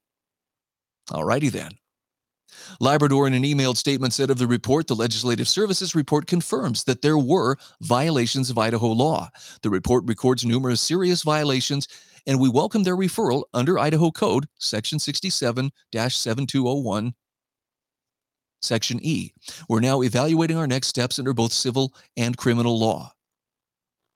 All 1.11 1.23
righty 1.23 1.50
then. 1.50 1.71
Labrador, 2.79 3.27
in 3.27 3.34
an 3.34 3.43
emailed 3.43 3.77
statement, 3.77 4.13
said 4.13 4.29
of 4.29 4.38
the 4.38 4.48
report, 4.48 4.88
the 4.88 4.96
Legislative 4.96 5.48
Services 5.48 5.96
report 5.96 6.27
confirms 6.27 6.84
that 6.86 7.01
there 7.01 7.17
were 7.17 7.58
violations 7.81 8.50
of 8.50 8.58
Idaho 8.58 8.88
law. 8.88 9.29
The 9.62 9.70
report 9.70 10.03
records 10.05 10.46
numerous 10.46 10.81
serious 10.81 11.24
violations, 11.24 11.88
and 12.27 12.39
we 12.39 12.50
welcome 12.50 12.84
their 12.84 12.98
referral 12.98 13.43
under 13.53 13.79
Idaho 13.79 14.12
Code, 14.12 14.48
Section 14.60 15.00
67 15.00 15.72
7201, 15.93 17.13
Section 18.62 19.00
E. 19.01 19.31
We're 19.67 19.79
now 19.79 20.03
evaluating 20.03 20.58
our 20.58 20.67
next 20.67 20.88
steps 20.88 21.20
under 21.20 21.34
both 21.34 21.51
civil 21.51 21.93
and 22.15 22.38
criminal 22.38 22.79
law. 22.79 23.13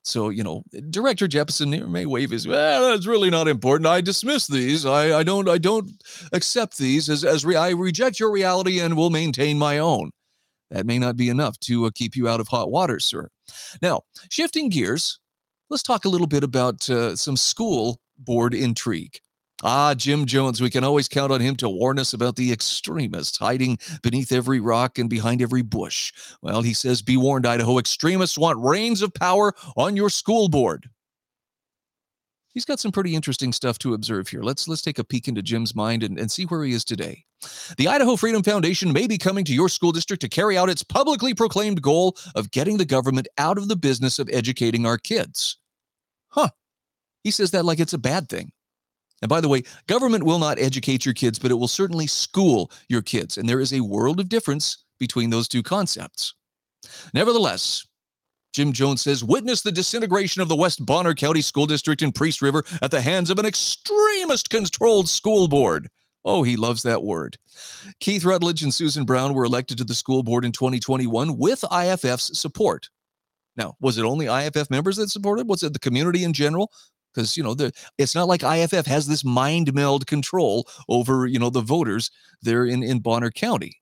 So, 0.06 0.30
you 0.30 0.44
know, 0.44 0.64
Director 0.92 1.28
Jeppesen 1.28 1.88
may 1.90 2.06
wave 2.06 2.30
his, 2.30 2.48
well, 2.48 2.92
that's 2.92 3.08
really 3.08 3.32
not 3.32 3.48
important. 3.48 3.88
I 3.88 4.02
dismiss 4.02 4.46
these. 4.46 4.86
I, 4.86 5.20
I 5.20 5.24
don't 5.24 5.50
I 5.50 5.58
don't 5.58 5.92
accept 6.32 6.78
these 6.78 7.10
as, 7.10 7.26
as 7.26 7.44
re- 7.44 7.56
I 7.56 7.72
reject 7.72 8.20
your 8.20 8.32
reality 8.32 8.80
and 8.80 8.96
will 8.96 9.10
maintain 9.10 9.58
my 9.58 9.80
own. 9.80 10.12
That 10.70 10.86
may 10.86 11.00
not 11.00 11.18
be 11.18 11.30
enough 11.30 11.60
to 11.62 11.86
uh, 11.86 11.90
keep 11.94 12.16
you 12.16 12.28
out 12.28 12.40
of 12.40 12.48
hot 12.48 12.70
water, 12.70 13.00
sir. 13.00 13.30
Now, 13.82 14.02
shifting 14.30 14.70
gears, 14.70 15.20
let's 15.72 15.84
talk 15.84 16.06
a 16.06 16.10
little 16.10 16.28
bit 16.28 16.44
about 16.44 16.88
uh, 16.88 17.16
some 17.16 17.36
school 17.36 18.00
board 18.20 18.54
intrigue. 18.54 19.20
Ah, 19.64 19.96
Jim 19.96 20.26
Jones, 20.26 20.62
we 20.62 20.70
can 20.70 20.84
always 20.84 21.08
count 21.08 21.32
on 21.32 21.40
him 21.40 21.56
to 21.58 21.70
warn 21.70 21.98
us 21.98 22.14
about 22.14 22.36
the 22.36 22.52
extremists 22.52 23.38
hiding 23.38 23.78
beneath 24.04 24.32
every 24.32 24.60
rock 24.60 25.00
and 25.00 25.10
behind 25.10 25.42
every 25.42 25.62
bush. 25.62 26.12
Well, 26.42 26.62
he 26.62 26.74
says, 26.74 27.02
Be 27.02 27.16
warned, 27.16 27.48
Idaho, 27.48 27.80
extremists 27.80 28.38
want 28.38 28.60
reins 28.60 29.02
of 29.02 29.14
power 29.14 29.54
on 29.78 29.96
your 29.96 30.10
school 30.10 30.50
board. 30.50 30.90
He's 32.54 32.66
got 32.66 32.80
some 32.80 32.92
pretty 32.92 33.16
interesting 33.16 33.52
stuff 33.52 33.78
to 33.80 33.94
observe 33.94 34.30
here. 34.30 34.42
Let's 34.42 34.68
let's 34.68 34.82
take 34.82 34.98
a 34.98 35.04
peek 35.04 35.28
into 35.28 35.42
Jim's 35.42 35.76
mind 35.76 36.04
and, 36.04 36.18
and 36.18 36.32
see 36.32 36.46
where 36.46 36.64
he 36.64 36.72
is 36.72 36.86
today. 36.86 37.26
The 37.78 37.90
Idaho 37.90 38.16
Freedom 38.16 38.44
Foundation 38.44 38.94
may 38.94 39.08
be 39.08 39.18
coming 39.18 39.44
to 39.46 39.54
your 39.54 39.68
school 39.68 39.92
district 39.92 40.22
to 40.22 40.30
carry 40.30 40.58
out 40.58 40.70
its 40.70 40.82
publicly 40.82 41.34
proclaimed 41.34 41.82
goal 41.82 42.16
of 42.34 42.52
getting 42.52 42.78
the 42.78 42.86
government 42.86 43.28
out 43.38 43.58
of 43.58 43.68
the 43.68 43.76
business 43.76 44.20
of 44.20 44.30
educating 44.32 44.86
our 44.86 44.98
kids. 44.98 45.58
Huh. 46.30 46.50
He 47.26 47.32
says 47.32 47.52
that 47.52 47.66
like 47.66 47.82
it's 47.82 47.94
a 47.94 47.98
bad 47.98 48.30
thing. 48.30 48.52
And 49.22 49.30
by 49.30 49.42
the 49.42 49.50
way, 49.50 49.64
government 49.88 50.24
will 50.24 50.40
not 50.40 50.60
educate 50.60 51.06
your 51.06 51.14
kids, 51.14 51.40
but 51.40 51.52
it 51.52 51.56
will 51.56 51.68
certainly 51.68 52.08
school 52.08 52.72
your 52.90 53.02
kids. 53.02 53.38
And 53.38 53.48
there 53.48 53.62
is 53.62 53.74
a 53.74 53.82
world 53.82 54.20
of 54.20 54.30
difference 54.30 54.86
between 55.00 55.30
those 55.30 55.48
two 55.48 55.64
concepts. 55.64 56.34
Nevertheless, 57.14 57.86
Jim 58.54 58.72
Jones 58.72 59.02
says, 59.02 59.24
witness 59.24 59.62
the 59.62 59.72
disintegration 59.72 60.42
of 60.42 60.48
the 60.48 60.56
West 60.56 60.86
Bonner 60.86 61.14
County 61.14 61.42
School 61.42 61.66
District 61.66 62.02
in 62.02 62.12
Priest 62.12 62.42
River 62.42 62.64
at 62.82 62.92
the 62.92 63.02
hands 63.02 63.30
of 63.30 63.40
an 63.40 63.46
extremist 63.46 64.50
controlled 64.50 65.10
school 65.10 65.48
board. 65.48 65.90
Oh, 66.24 66.42
he 66.42 66.56
loves 66.56 66.82
that 66.84 67.04
word. 67.04 67.38
Keith 68.00 68.26
Rutledge 68.26 68.64
and 68.64 68.74
Susan 68.74 69.06
Brown 69.06 69.34
were 69.34 69.44
elected 69.44 69.78
to 69.78 69.84
the 69.84 69.94
school 69.94 70.24
board 70.24 70.46
in 70.46 70.52
2021 70.52 71.38
with 71.38 71.64
IFF's 71.72 72.40
support. 72.40 72.90
Now, 73.58 73.76
was 73.80 73.98
it 73.98 74.06
only 74.06 74.28
IFF 74.28 74.70
members 74.70 74.98
that 74.98 75.10
supported? 75.10 75.48
Was 75.48 75.62
it 75.64 75.74
the 75.74 75.80
community 75.80 76.24
in 76.24 76.34
general? 76.34 76.72
Because 77.16 77.38
you 77.38 77.44
know 77.44 77.54
the 77.54 77.72
it's 77.98 78.16
not 78.16 78.28
like 78.28 78.44
IFF 78.44 78.86
has 78.86 79.08
this 79.08 79.24
mind 79.24 79.74
meld 79.74 80.08
control 80.08 80.68
over 80.90 81.26
you 81.26 81.40
know 81.40 81.50
the 81.50 81.62
voters 81.62 82.12
there 82.42 82.66
in 82.66 82.84
in 82.84 83.00
Bonner 83.00 83.32
County. 83.32 83.80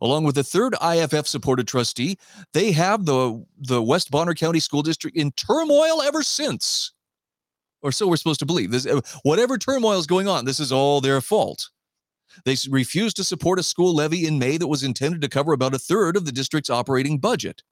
Along 0.00 0.24
with 0.24 0.34
the 0.34 0.44
third 0.44 0.74
IFF 0.82 1.26
supported 1.28 1.68
trustee, 1.68 2.18
they 2.52 2.72
have 2.72 3.04
the 3.04 3.44
the 3.58 3.82
West 3.82 4.10
Bonner 4.10 4.34
County 4.34 4.60
School 4.60 4.82
District 4.82 5.16
in 5.16 5.32
turmoil 5.32 6.02
ever 6.02 6.22
since. 6.22 6.92
Or 7.82 7.92
so 7.92 8.08
we're 8.08 8.16
supposed 8.16 8.40
to 8.40 8.46
believe. 8.46 8.70
This 8.70 8.86
uh, 8.86 9.00
whatever 9.22 9.58
turmoil 9.58 9.98
is 9.98 10.06
going 10.06 10.26
on, 10.26 10.44
this 10.44 10.60
is 10.60 10.72
all 10.72 11.00
their 11.00 11.20
fault. 11.20 11.68
They 12.44 12.56
refused 12.68 13.16
to 13.16 13.24
support 13.24 13.58
a 13.58 13.62
school 13.62 13.94
levy 13.94 14.26
in 14.26 14.38
May 14.38 14.56
that 14.56 14.66
was 14.66 14.82
intended 14.82 15.20
to 15.20 15.28
cover 15.28 15.52
about 15.52 15.74
a 15.74 15.78
third 15.78 16.16
of 16.16 16.24
the 16.24 16.32
district's 16.32 16.70
operating 16.70 17.18
budget. 17.18 17.62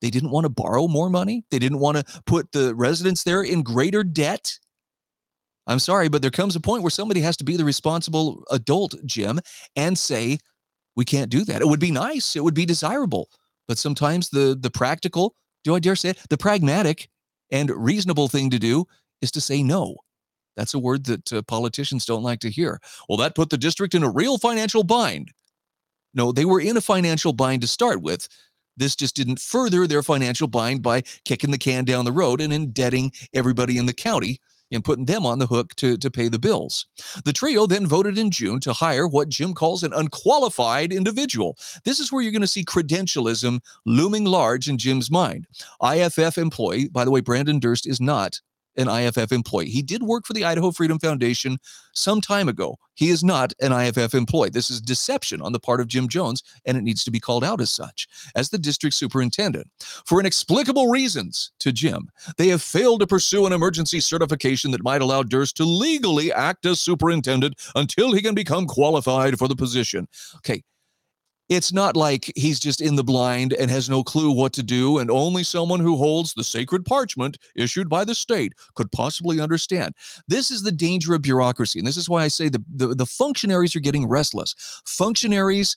They 0.00 0.10
didn't 0.10 0.30
want 0.30 0.44
to 0.44 0.50
borrow 0.50 0.88
more 0.88 1.10
money. 1.10 1.44
They 1.50 1.58
didn't 1.58 1.80
want 1.80 1.96
to 1.96 2.22
put 2.26 2.52
the 2.52 2.74
residents 2.74 3.22
there 3.22 3.42
in 3.42 3.62
greater 3.62 4.04
debt. 4.04 4.58
I'm 5.66 5.78
sorry, 5.78 6.08
but 6.08 6.22
there 6.22 6.30
comes 6.30 6.54
a 6.54 6.60
point 6.60 6.82
where 6.82 6.90
somebody 6.90 7.20
has 7.20 7.36
to 7.38 7.44
be 7.44 7.56
the 7.56 7.64
responsible 7.64 8.44
adult, 8.50 8.94
Jim, 9.04 9.40
and 9.74 9.98
say, 9.98 10.38
we 10.94 11.04
can't 11.04 11.30
do 11.30 11.44
that. 11.44 11.60
It 11.60 11.68
would 11.68 11.80
be 11.80 11.90
nice. 11.90 12.36
It 12.36 12.44
would 12.44 12.54
be 12.54 12.66
desirable. 12.66 13.28
But 13.68 13.78
sometimes 13.78 14.30
the 14.30 14.56
the 14.58 14.70
practical, 14.70 15.34
do 15.64 15.74
I 15.74 15.80
dare 15.80 15.96
say 15.96 16.10
it, 16.10 16.18
the 16.30 16.38
pragmatic 16.38 17.08
and 17.50 17.70
reasonable 17.70 18.28
thing 18.28 18.50
to 18.50 18.58
do 18.58 18.86
is 19.20 19.30
to 19.32 19.40
say 19.40 19.62
no. 19.62 19.96
That's 20.56 20.74
a 20.74 20.78
word 20.78 21.04
that 21.04 21.32
uh, 21.32 21.42
politicians 21.42 22.06
don't 22.06 22.22
like 22.22 22.40
to 22.40 22.50
hear. 22.50 22.80
Well, 23.08 23.18
that 23.18 23.34
put 23.34 23.50
the 23.50 23.58
district 23.58 23.94
in 23.94 24.02
a 24.02 24.10
real 24.10 24.38
financial 24.38 24.84
bind. 24.84 25.32
No, 26.14 26.32
they 26.32 26.46
were 26.46 26.60
in 26.60 26.76
a 26.76 26.80
financial 26.80 27.32
bind 27.32 27.60
to 27.62 27.68
start 27.68 28.00
with. 28.00 28.28
This 28.76 28.96
just 28.96 29.16
didn't 29.16 29.40
further 29.40 29.86
their 29.86 30.02
financial 30.02 30.48
bind 30.48 30.82
by 30.82 31.02
kicking 31.24 31.50
the 31.50 31.58
can 31.58 31.84
down 31.84 32.04
the 32.04 32.12
road 32.12 32.40
and 32.40 32.52
indebting 32.52 33.12
everybody 33.34 33.78
in 33.78 33.86
the 33.86 33.92
county 33.92 34.40
and 34.72 34.84
putting 34.84 35.04
them 35.04 35.24
on 35.24 35.38
the 35.38 35.46
hook 35.46 35.74
to, 35.76 35.96
to 35.96 36.10
pay 36.10 36.28
the 36.28 36.38
bills. 36.38 36.86
The 37.24 37.32
trio 37.32 37.66
then 37.66 37.86
voted 37.86 38.18
in 38.18 38.30
June 38.30 38.60
to 38.60 38.72
hire 38.72 39.06
what 39.06 39.28
Jim 39.28 39.54
calls 39.54 39.82
an 39.82 39.92
unqualified 39.92 40.92
individual. 40.92 41.56
This 41.84 42.00
is 42.00 42.10
where 42.10 42.22
you're 42.22 42.32
going 42.32 42.40
to 42.40 42.48
see 42.48 42.64
credentialism 42.64 43.60
looming 43.84 44.24
large 44.24 44.68
in 44.68 44.78
Jim's 44.78 45.10
mind. 45.10 45.46
IFF 45.82 46.38
employee, 46.38 46.88
by 46.88 47.04
the 47.04 47.10
way, 47.10 47.20
Brandon 47.20 47.60
Durst 47.60 47.86
is 47.86 48.00
not 48.00 48.40
an 48.76 48.88
IFF 48.88 49.32
employee. 49.32 49.68
He 49.68 49.82
did 49.82 50.02
work 50.02 50.26
for 50.26 50.32
the 50.32 50.44
Idaho 50.44 50.70
Freedom 50.70 50.98
Foundation 50.98 51.58
some 51.92 52.20
time 52.20 52.48
ago. 52.48 52.78
He 52.94 53.10
is 53.10 53.22
not 53.22 53.52
an 53.60 53.72
IFF 53.72 54.14
employee. 54.14 54.50
This 54.50 54.70
is 54.70 54.80
deception 54.80 55.42
on 55.42 55.52
the 55.52 55.60
part 55.60 55.80
of 55.80 55.88
Jim 55.88 56.08
Jones, 56.08 56.42
and 56.64 56.76
it 56.76 56.82
needs 56.82 57.04
to 57.04 57.10
be 57.10 57.20
called 57.20 57.44
out 57.44 57.60
as 57.60 57.70
such. 57.70 58.08
As 58.34 58.50
the 58.50 58.58
district 58.58 58.94
superintendent, 58.94 59.68
for 60.06 60.20
inexplicable 60.20 60.88
reasons 60.88 61.52
to 61.60 61.72
Jim, 61.72 62.08
they 62.38 62.48
have 62.48 62.62
failed 62.62 63.00
to 63.00 63.06
pursue 63.06 63.46
an 63.46 63.52
emergency 63.52 64.00
certification 64.00 64.70
that 64.70 64.84
might 64.84 65.02
allow 65.02 65.22
Durst 65.22 65.56
to 65.58 65.64
legally 65.64 66.32
act 66.32 66.64
as 66.66 66.80
superintendent 66.80 67.54
until 67.74 68.12
he 68.12 68.22
can 68.22 68.34
become 68.34 68.66
qualified 68.66 69.38
for 69.38 69.48
the 69.48 69.56
position. 69.56 70.08
Okay, 70.36 70.62
it's 71.48 71.72
not 71.72 71.96
like 71.96 72.32
he's 72.34 72.58
just 72.58 72.80
in 72.80 72.96
the 72.96 73.04
blind 73.04 73.52
and 73.52 73.70
has 73.70 73.88
no 73.88 74.02
clue 74.02 74.30
what 74.32 74.52
to 74.54 74.62
do, 74.62 74.98
and 74.98 75.10
only 75.10 75.44
someone 75.44 75.80
who 75.80 75.96
holds 75.96 76.34
the 76.34 76.44
sacred 76.44 76.84
parchment 76.84 77.38
issued 77.54 77.88
by 77.88 78.04
the 78.04 78.14
state 78.14 78.52
could 78.74 78.90
possibly 78.90 79.40
understand. 79.40 79.94
This 80.26 80.50
is 80.50 80.62
the 80.62 80.72
danger 80.72 81.14
of 81.14 81.22
bureaucracy. 81.22 81.78
And 81.78 81.86
this 81.86 81.96
is 81.96 82.08
why 82.08 82.24
I 82.24 82.28
say 82.28 82.48
the, 82.48 82.64
the, 82.74 82.88
the 82.88 83.06
functionaries 83.06 83.76
are 83.76 83.80
getting 83.80 84.08
restless. 84.08 84.54
Functionaries 84.86 85.76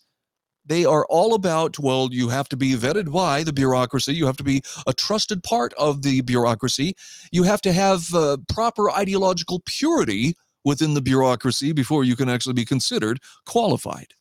they 0.66 0.86
are 0.86 1.06
all 1.10 1.34
about 1.34 1.80
well 1.80 2.10
you 2.12 2.30
have 2.30 2.50
to 2.50 2.58
be 2.58 2.74
vetted 2.74 3.12
by 3.12 3.44
the 3.44 3.54
bureaucracy 3.54 4.14
you 4.14 4.26
have 4.26 4.38
to 4.38 4.44
be 4.44 4.62
a 4.88 4.94
trusted 4.94 5.42
part 5.42 5.74
of 5.76 6.02
the 6.04 6.22
bureaucracy 6.22 6.94
you 7.32 7.44
have 7.44 7.62
to 7.62 7.72
have 7.72 8.14
uh, 8.14 8.38
proper 8.50 8.92
ideological 8.92 9.62
purity 9.66 10.36
within 10.66 10.94
the 10.94 11.02
bureaucracy 11.02 11.72
before 11.72 12.04
you 12.04 12.16
can 12.16 12.30
actually 12.30 12.54
be 12.54 12.66
considered 12.66 13.20
qualified 13.46 14.14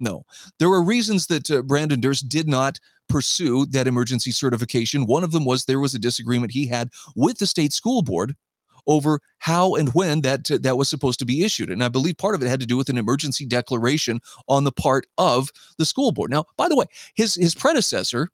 no, 0.00 0.24
there 0.58 0.68
were 0.68 0.82
reasons 0.82 1.26
that 1.28 1.50
uh, 1.50 1.62
Brandon 1.62 2.00
Durst 2.00 2.28
did 2.28 2.48
not 2.48 2.78
pursue 3.08 3.66
that 3.66 3.86
emergency 3.86 4.30
certification. 4.30 5.06
One 5.06 5.24
of 5.24 5.32
them 5.32 5.44
was 5.44 5.64
there 5.64 5.80
was 5.80 5.94
a 5.94 5.98
disagreement 5.98 6.52
he 6.52 6.66
had 6.66 6.90
with 7.14 7.38
the 7.38 7.46
state 7.46 7.72
school 7.72 8.02
board 8.02 8.34
over 8.86 9.20
how 9.38 9.74
and 9.74 9.92
when 9.94 10.22
that 10.22 10.50
uh, 10.50 10.58
that 10.62 10.78
was 10.78 10.88
supposed 10.88 11.18
to 11.18 11.26
be 11.26 11.44
issued. 11.44 11.70
And 11.70 11.84
I 11.84 11.88
believe 11.88 12.16
part 12.16 12.34
of 12.34 12.42
it 12.42 12.48
had 12.48 12.60
to 12.60 12.66
do 12.66 12.76
with 12.76 12.88
an 12.88 12.98
emergency 12.98 13.44
declaration 13.46 14.20
on 14.48 14.64
the 14.64 14.72
part 14.72 15.06
of 15.18 15.50
the 15.78 15.84
school 15.84 16.12
board. 16.12 16.30
Now, 16.30 16.44
by 16.56 16.68
the 16.68 16.76
way, 16.76 16.86
his 17.14 17.34
his 17.34 17.54
predecessor, 17.54 18.30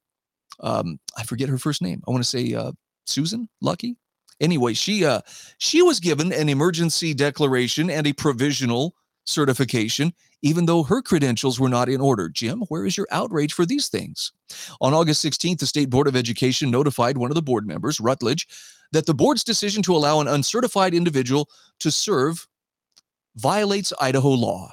um, 0.61 1.01
I 1.19 1.25
forget 1.25 1.49
her 1.49 1.59
first 1.59 1.83
name. 1.83 2.03
I 2.07 2.11
want 2.11 2.23
to 2.23 2.29
say 2.29 2.55
uh, 2.55 2.73
Susan 3.07 3.49
Luckey 3.63 3.97
Anyway, 4.41 4.75
she 4.75 5.05
uh, 5.05 5.21
she 5.59 5.83
was 5.83 6.01
given 6.01 6.33
an 6.33 6.49
emergency 6.49 7.15
declaration 7.15 7.89
and 7.91 8.07
a 8.07 8.13
provisional 8.13 8.95
certification, 9.27 10.13
even 10.43 10.67
though 10.67 10.83
her 10.83 11.03
credentials 11.03 11.61
were 11.61 11.69
not 11.69 11.89
in 11.89 12.01
order. 12.01 12.29
Jim, 12.29 12.61
where 12.69 12.87
is 12.87 12.97
your 12.97 13.07
outrage 13.11 13.53
for 13.53 13.67
these 13.67 13.89
things? 13.89 14.33
On 14.81 14.95
August 14.95 15.25
16th, 15.25 15.59
the 15.59 15.67
State 15.67 15.91
Board 15.91 16.07
of 16.07 16.17
Education 16.17 16.71
notified 16.71 17.19
one 17.19 17.31
of 17.31 17.35
the 17.35 17.43
board 17.43 17.67
members, 17.67 18.01
Rutledge, 18.01 18.47
that 18.93 19.07
the 19.07 19.15
board's 19.15 19.45
decision 19.45 19.83
to 19.83 19.95
allow 19.95 20.21
an 20.21 20.29
uncertified 20.29 20.95
individual 20.95 21.49
to 21.81 21.91
serve 21.91 22.47
violates 23.37 23.93
Idaho 24.01 24.31
law. 24.31 24.71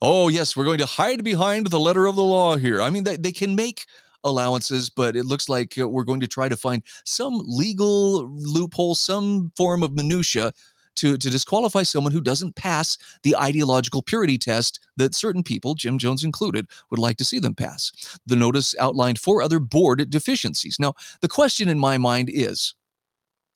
Oh, 0.00 0.28
yes, 0.28 0.56
we're 0.56 0.64
going 0.64 0.78
to 0.78 0.86
hide 0.86 1.24
behind 1.24 1.66
the 1.66 1.80
letter 1.80 2.06
of 2.06 2.16
the 2.16 2.22
law 2.22 2.56
here. 2.56 2.80
I 2.80 2.88
mean, 2.88 3.04
they, 3.04 3.32
can 3.32 3.56
make 3.56 3.84
allowances, 4.22 4.90
but 4.90 5.16
it 5.16 5.24
looks 5.24 5.48
like 5.48 5.76
uh, 5.76 5.88
we're 5.88 6.04
going 6.04 6.20
to 6.20 6.28
try 6.28 6.48
to 6.48 6.56
find 6.56 6.82
some 7.04 7.42
legal 7.46 8.28
loophole, 8.28 8.94
some 8.94 9.52
form 9.56 9.82
of 9.82 9.94
minutia 9.94 10.52
to, 10.98 11.16
to 11.16 11.30
disqualify 11.30 11.82
someone 11.82 12.12
who 12.12 12.20
doesn't 12.20 12.56
pass 12.56 12.98
the 13.22 13.36
ideological 13.36 14.02
purity 14.02 14.38
test 14.38 14.80
that 14.96 15.14
certain 15.14 15.42
people, 15.42 15.74
Jim 15.74 15.98
Jones 15.98 16.24
included, 16.24 16.66
would 16.90 16.98
like 16.98 17.16
to 17.18 17.24
see 17.24 17.38
them 17.38 17.54
pass. 17.54 17.92
The 18.26 18.36
notice 18.36 18.74
outlined 18.78 19.18
four 19.18 19.42
other 19.42 19.58
board 19.58 20.10
deficiencies. 20.10 20.78
Now, 20.78 20.94
the 21.20 21.28
question 21.28 21.68
in 21.68 21.78
my 21.78 21.98
mind 21.98 22.30
is 22.32 22.74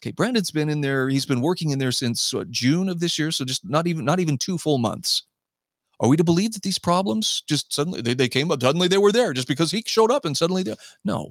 okay, 0.03 0.11
Brandon's 0.11 0.51
been 0.51 0.69
in 0.69 0.81
there, 0.81 1.09
he's 1.09 1.27
been 1.27 1.41
working 1.41 1.71
in 1.71 1.79
there 1.79 1.93
since 1.93 2.35
June 2.51 2.89
of 2.89 2.99
this 2.99 3.19
year, 3.19 3.31
so 3.31 3.45
just 3.45 3.65
not 3.69 3.87
even 3.87 4.05
not 4.05 4.21
even 4.21 4.37
two 4.37 4.59
full 4.59 4.79
months. 4.79 5.23
Are 6.01 6.09
we 6.09 6.17
to 6.17 6.25
believe 6.25 6.53
that 6.55 6.63
these 6.63 6.79
problems 6.79 7.43
just 7.47 7.73
suddenly 7.73 8.01
they, 8.03 8.15
they 8.15 8.29
came 8.29 8.51
up, 8.51 8.61
suddenly 8.61 8.89
they 8.89 8.99
were 8.99 9.13
there 9.13 9.33
just 9.33 9.47
because 9.47 9.71
he 9.71 9.83
showed 9.87 10.11
up 10.11 10.25
and 10.25 10.37
suddenly 10.37 10.63
they 10.63 10.75
no. 11.05 11.31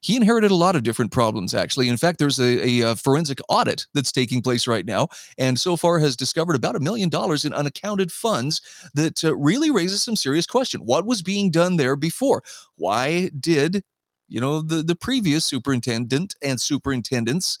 He 0.00 0.16
inherited 0.16 0.50
a 0.50 0.56
lot 0.56 0.76
of 0.76 0.82
different 0.82 1.12
problems, 1.12 1.54
actually. 1.54 1.88
In 1.88 1.96
fact, 1.96 2.18
there's 2.18 2.38
a, 2.38 2.66
a, 2.66 2.92
a, 2.92 2.96
forensic 2.96 3.40
audit 3.48 3.86
that's 3.94 4.12
taking 4.12 4.42
place 4.42 4.66
right 4.66 4.86
now, 4.86 5.08
and 5.38 5.58
so 5.58 5.76
far 5.76 5.98
has 5.98 6.16
discovered 6.16 6.56
about 6.56 6.76
a 6.76 6.80
million 6.80 7.08
dollars 7.08 7.44
in 7.44 7.52
unaccounted 7.52 8.12
funds 8.12 8.60
that 8.94 9.22
uh, 9.24 9.36
really 9.36 9.70
raises 9.70 10.02
some 10.02 10.16
serious 10.16 10.46
question. 10.46 10.80
What 10.80 11.06
was 11.06 11.22
being 11.22 11.50
done 11.50 11.76
there 11.76 11.96
before? 11.96 12.42
Why 12.76 13.30
did 13.38 13.82
you 14.28 14.40
know 14.40 14.60
the 14.62 14.82
the 14.82 14.96
previous 14.96 15.44
superintendent 15.44 16.34
and 16.42 16.60
superintendents? 16.60 17.58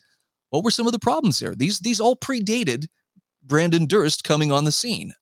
What 0.50 0.64
were 0.64 0.70
some 0.70 0.86
of 0.86 0.92
the 0.92 0.98
problems 0.98 1.38
there? 1.38 1.54
These 1.54 1.80
these 1.80 2.00
all 2.00 2.16
predated 2.16 2.86
Brandon 3.42 3.86
Durst 3.86 4.24
coming 4.24 4.52
on 4.52 4.64
the 4.64 4.72
scene. 4.72 5.14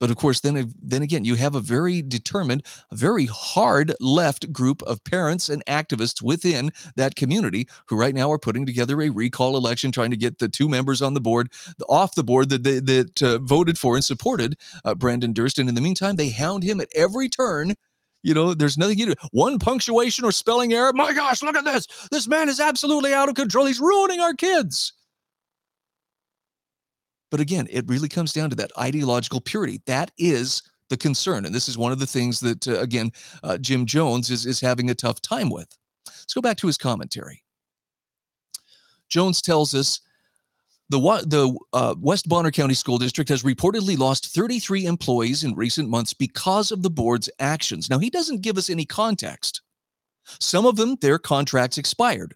But 0.00 0.10
of 0.10 0.16
course, 0.16 0.40
then 0.40 0.72
then 0.82 1.02
again, 1.02 1.24
you 1.24 1.34
have 1.36 1.54
a 1.54 1.60
very 1.60 2.02
determined, 2.02 2.64
very 2.90 3.26
hard 3.26 3.94
left 4.00 4.52
group 4.52 4.82
of 4.82 5.04
parents 5.04 5.48
and 5.48 5.64
activists 5.66 6.22
within 6.22 6.72
that 6.96 7.14
community 7.14 7.68
who 7.86 7.96
right 7.96 8.14
now 8.14 8.32
are 8.32 8.38
putting 8.38 8.64
together 8.66 9.00
a 9.02 9.10
recall 9.10 9.56
election, 9.56 9.92
trying 9.92 10.10
to 10.10 10.16
get 10.16 10.38
the 10.38 10.48
two 10.48 10.68
members 10.68 11.02
on 11.02 11.14
the 11.14 11.20
board 11.20 11.52
off 11.88 12.14
the 12.14 12.24
board 12.24 12.48
that 12.48 12.64
they, 12.64 12.80
that 12.80 13.22
uh, 13.22 13.38
voted 13.38 13.78
for 13.78 13.94
and 13.94 14.04
supported 14.04 14.56
uh, 14.84 14.94
Brandon 14.94 15.32
Durst. 15.32 15.58
And 15.58 15.68
in 15.68 15.74
the 15.74 15.80
meantime, 15.82 16.16
they 16.16 16.30
hound 16.30 16.64
him 16.64 16.80
at 16.80 16.88
every 16.96 17.28
turn. 17.28 17.74
You 18.22 18.34
know, 18.34 18.54
there's 18.54 18.78
nothing 18.78 18.98
you 18.98 19.06
do. 19.06 19.14
One 19.32 19.58
punctuation 19.58 20.24
or 20.24 20.32
spelling 20.32 20.72
error. 20.72 20.92
My 20.94 21.12
gosh, 21.12 21.42
look 21.42 21.56
at 21.56 21.64
this. 21.64 21.86
This 22.10 22.26
man 22.26 22.48
is 22.48 22.60
absolutely 22.60 23.12
out 23.14 23.28
of 23.28 23.34
control. 23.34 23.66
He's 23.66 23.80
ruining 23.80 24.20
our 24.20 24.34
kids. 24.34 24.92
But 27.30 27.40
again, 27.40 27.66
it 27.70 27.88
really 27.88 28.08
comes 28.08 28.32
down 28.32 28.50
to 28.50 28.56
that 28.56 28.72
ideological 28.78 29.40
purity. 29.40 29.80
That 29.86 30.10
is 30.18 30.62
the 30.88 30.96
concern. 30.96 31.46
And 31.46 31.54
this 31.54 31.68
is 31.68 31.78
one 31.78 31.92
of 31.92 31.98
the 32.00 32.06
things 32.06 32.40
that, 32.40 32.66
uh, 32.66 32.80
again, 32.80 33.12
uh, 33.42 33.56
Jim 33.58 33.86
Jones 33.86 34.30
is, 34.30 34.44
is 34.44 34.60
having 34.60 34.90
a 34.90 34.94
tough 34.94 35.20
time 35.20 35.48
with. 35.48 35.68
Let's 36.06 36.34
go 36.34 36.40
back 36.40 36.56
to 36.58 36.66
his 36.66 36.76
commentary. 36.76 37.42
Jones 39.08 39.40
tells 39.40 39.74
us 39.74 40.00
the, 40.88 40.98
the 40.98 41.56
uh, 41.72 41.94
West 42.00 42.28
Bonner 42.28 42.50
County 42.50 42.74
School 42.74 42.98
District 42.98 43.28
has 43.30 43.44
reportedly 43.44 43.96
lost 43.96 44.34
33 44.34 44.86
employees 44.86 45.44
in 45.44 45.54
recent 45.54 45.88
months 45.88 46.12
because 46.12 46.72
of 46.72 46.82
the 46.82 46.90
board's 46.90 47.30
actions. 47.38 47.88
Now, 47.88 47.98
he 47.98 48.10
doesn't 48.10 48.42
give 48.42 48.58
us 48.58 48.68
any 48.68 48.84
context. 48.84 49.62
Some 50.40 50.66
of 50.66 50.76
them, 50.76 50.96
their 51.00 51.18
contracts 51.18 51.78
expired 51.78 52.34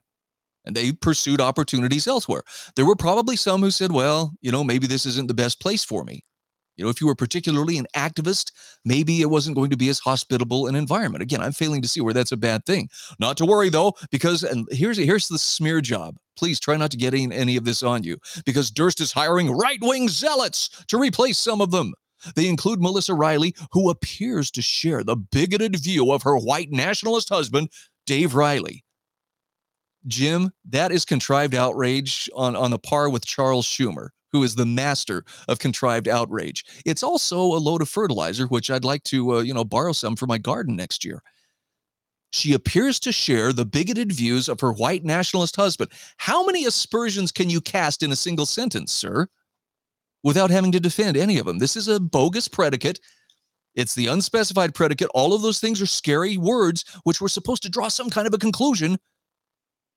and 0.65 0.75
they 0.75 0.93
pursued 0.93 1.41
opportunities 1.41 2.07
elsewhere. 2.07 2.43
There 2.77 2.87
were 2.87 2.97
probably 2.97 3.37
some 3.37 3.61
who 3.61 3.71
said, 3.71 3.93
well, 3.93 4.33
you 4.41 4.51
know, 4.51 4.65
maybe 4.65 4.87
this 4.87 5.07
isn't 5.07 5.29
the 5.29 5.35
best 5.35 5.61
place 5.61 5.85
for 5.85 6.05
me. 6.05 6.25
You 6.77 6.85
know, 6.85 6.91
if 6.91 7.01
you 7.01 7.07
were 7.07 7.15
particularly 7.15 7.79
an 7.79 7.87
activist, 7.97 8.51
maybe 8.85 9.21
it 9.21 9.31
wasn't 9.31 9.57
going 9.57 9.71
to 9.71 9.77
be 9.77 9.89
as 9.89 10.01
hospitable 10.01 10.67
an 10.67 10.75
environment. 10.75 11.23
Again, 11.23 11.41
I'm 11.41 11.53
failing 11.53 11.83
to 11.83 11.89
see 11.89 12.01
where 12.01 12.15
that's 12.15 12.33
a 12.33 12.37
bad 12.37 12.67
thing. 12.67 12.89
Not 13.21 13.37
to 13.37 13.47
worry 13.47 13.69
though, 13.69 13.95
because 14.11 14.43
and 14.43 14.67
here's 14.71 14.97
here's 14.97 15.29
the 15.29 15.39
smear 15.39 15.81
job. 15.81 16.17
Please 16.37 16.59
try 16.59 16.77
not 16.77 16.91
to 16.91 16.97
get 16.97 17.15
any, 17.15 17.57
of 17.57 17.65
this 17.65 17.85
on 17.85 18.03
you, 18.03 18.19
because 18.45 18.73
Durst 18.73 19.01
is 19.01 19.13
hiring 19.13 19.53
right-wing 19.53 20.09
zealots 20.09 20.85
to 20.89 20.99
replace 20.99 21.39
some 21.39 21.61
of 21.61 21.71
them. 21.71 21.95
They 22.35 22.49
include 22.49 22.81
Melissa 22.81 23.15
Reilly, 23.15 23.55
who 23.71 23.91
appears 23.91 24.51
to 24.53 24.63
share 24.63 25.05
the 25.05 25.17
bigoted 25.17 25.77
view 25.77 26.11
of 26.11 26.23
her 26.23 26.37
white 26.37 26.73
nationalist 26.73 27.29
husband, 27.29 27.71
Dave 28.07 28.35
Reilly. 28.35 28.84
Jim, 30.07 30.53
that 30.69 30.93
is 30.93 31.05
contrived 31.05 31.55
outrage 31.55 32.29
on, 32.35 32.55
on 32.57 32.73
a 32.73 32.79
par 32.79 33.09
with 33.09 33.25
Charles 33.25 33.67
Schumer, 33.67 34.09
who 34.33 34.43
is 34.43 34.55
the 34.55 34.67
master 34.67 35.25
of 35.49 35.59
contrived 35.59 36.09
outrage. 36.09 36.65
It's 36.85 37.03
also 37.03 37.39
a 37.39 37.59
load 37.59 37.83
of 37.83 37.89
fertilizer, 37.89 38.47
which 38.47 38.71
I'd 38.71 38.85
like 38.85 39.05
to, 39.05 39.37
uh, 39.37 39.41
you 39.41 39.55
know, 39.55 39.65
borrow 39.65 39.93
some 39.93 40.17
for 40.17 40.27
my 40.27 40.39
garden 40.39 40.77
next 40.77 41.05
year. 41.05 41.23
She 42.33 42.53
appears 42.53 42.99
to 43.01 43.13
share 43.13 43.53
the 43.53 43.65
bigoted 43.65 44.11
views 44.11 44.49
of 44.49 44.61
her 44.61 44.73
white 44.73 45.05
nationalist 45.05 45.55
husband. 45.55 45.93
How 46.17 46.45
many 46.45 46.65
aspersions 46.65 47.31
can 47.31 47.49
you 47.49 47.61
cast 47.61 48.03
in 48.03 48.11
a 48.11 48.17
single 48.17 48.45
sentence, 48.45 48.93
sir, 48.93 49.29
without 50.25 50.51
having 50.51 50.73
to 50.73 50.81
defend 50.81 51.17
any 51.17 51.39
of 51.39 51.47
them? 51.47 51.59
This 51.59 51.77
is 51.77 51.87
a 51.87 52.01
bogus 52.01 52.49
predicate. 52.49 52.99
It's 53.77 53.95
the 53.95 54.09
unspecified 54.09 54.75
predicate. 54.75 55.11
All 55.15 55.33
of 55.33 55.43
those 55.43 55.61
things 55.61 55.81
are 55.81 55.87
scary 55.87 56.37
words, 56.37 56.85
which 57.05 57.21
were 57.21 57.29
supposed 57.29 57.63
to 57.63 57.71
draw 57.71 57.87
some 57.87 58.11
kind 58.11 58.27
of 58.27 58.35
a 58.35 58.39
conclusion 58.39 58.99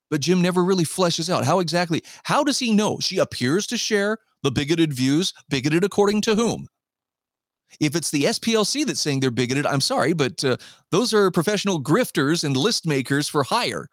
but 0.10 0.22
Jim 0.22 0.42
never 0.42 0.64
really 0.64 0.84
fleshes 0.84 1.30
out 1.30 1.46
how 1.46 1.60
exactly, 1.60 2.04
how 2.24 2.44
does 2.44 2.60
he 2.60 2.74
know 2.74 2.98
she 3.00 3.18
appears 3.18 3.68
to 3.68 3.78
share 3.78 4.18
the 4.44 4.52
bigoted 4.52 4.94
views, 4.94 5.34
bigoted 5.50 5.84
according 5.84 6.22
to 6.22 6.36
whom? 6.36 6.68
If 7.80 7.96
it's 7.96 8.12
the 8.12 8.24
SPLC 8.24 8.86
that's 8.86 9.02
saying 9.02 9.20
they're 9.20 9.32
bigoted, 9.32 9.66
I'm 9.66 9.82
sorry, 9.82 10.14
but 10.14 10.44
uh, 10.44 10.58
those 10.92 11.14
are 11.14 11.30
professional 11.32 11.82
grifters 11.82 12.44
and 12.44 12.56
list 12.56 12.88
makers 12.88 13.28
for 13.28 13.44
hire. 13.44 13.88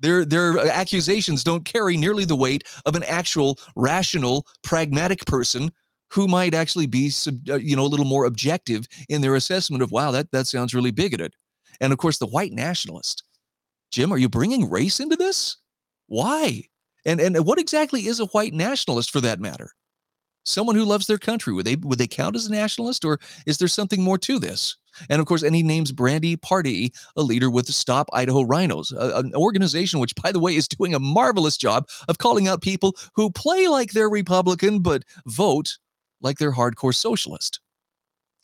Their, 0.00 0.24
their 0.24 0.58
accusations 0.58 1.44
don't 1.44 1.64
carry 1.64 1.96
nearly 1.96 2.24
the 2.24 2.34
weight 2.34 2.64
of 2.86 2.96
an 2.96 3.04
actual 3.04 3.58
rational, 3.76 4.46
pragmatic 4.62 5.24
person 5.26 5.70
who 6.10 6.26
might 6.26 6.54
actually 6.54 6.86
be, 6.86 7.12
uh, 7.48 7.56
you 7.56 7.76
know, 7.76 7.84
a 7.84 7.86
little 7.86 8.04
more 8.04 8.24
objective 8.24 8.86
in 9.08 9.20
their 9.20 9.36
assessment 9.36 9.82
of, 9.82 9.92
wow, 9.92 10.10
that, 10.10 10.30
that 10.32 10.46
sounds 10.46 10.74
really 10.74 10.90
bigoted. 10.90 11.34
And 11.80 11.92
of 11.92 11.98
course, 11.98 12.18
the 12.18 12.26
white 12.26 12.52
nationalist 12.52 13.22
Jim, 13.92 14.12
are 14.12 14.18
you 14.18 14.28
bringing 14.28 14.70
race 14.70 14.98
into 15.00 15.16
this? 15.16 15.58
Why? 16.06 16.62
And 17.04 17.20
and 17.20 17.44
what 17.44 17.58
exactly 17.58 18.06
is 18.06 18.20
a 18.20 18.26
white 18.26 18.54
nationalist 18.54 19.10
for 19.10 19.20
that 19.20 19.38
matter? 19.38 19.70
Someone 20.44 20.74
who 20.74 20.84
loves 20.84 21.06
their 21.06 21.18
country. 21.18 21.52
Would 21.52 21.66
they 21.66 21.76
would 21.76 21.98
they 21.98 22.06
count 22.06 22.34
as 22.34 22.46
a 22.46 22.50
nationalist 22.50 23.04
or 23.04 23.20
is 23.46 23.58
there 23.58 23.68
something 23.68 24.02
more 24.02 24.18
to 24.18 24.38
this? 24.38 24.76
And 25.08 25.20
of 25.20 25.26
course, 25.26 25.42
and 25.42 25.54
he 25.54 25.62
names 25.62 25.92
Brandy 25.92 26.36
Party 26.36 26.92
a 27.16 27.22
leader 27.22 27.50
with 27.50 27.66
Stop 27.68 28.08
Idaho 28.12 28.44
RINOs, 28.44 28.92
a, 28.92 29.18
an 29.18 29.34
organization 29.34 30.00
which, 30.00 30.14
by 30.16 30.32
the 30.32 30.40
way, 30.40 30.54
is 30.54 30.68
doing 30.68 30.94
a 30.94 31.00
marvelous 31.00 31.56
job 31.56 31.88
of 32.08 32.18
calling 32.18 32.48
out 32.48 32.62
people 32.62 32.96
who 33.14 33.30
play 33.30 33.68
like 33.68 33.92
they're 33.92 34.10
Republican 34.10 34.80
but 34.80 35.04
vote 35.26 35.78
like 36.20 36.38
they're 36.38 36.52
hardcore 36.52 36.94
socialist. 36.94 37.60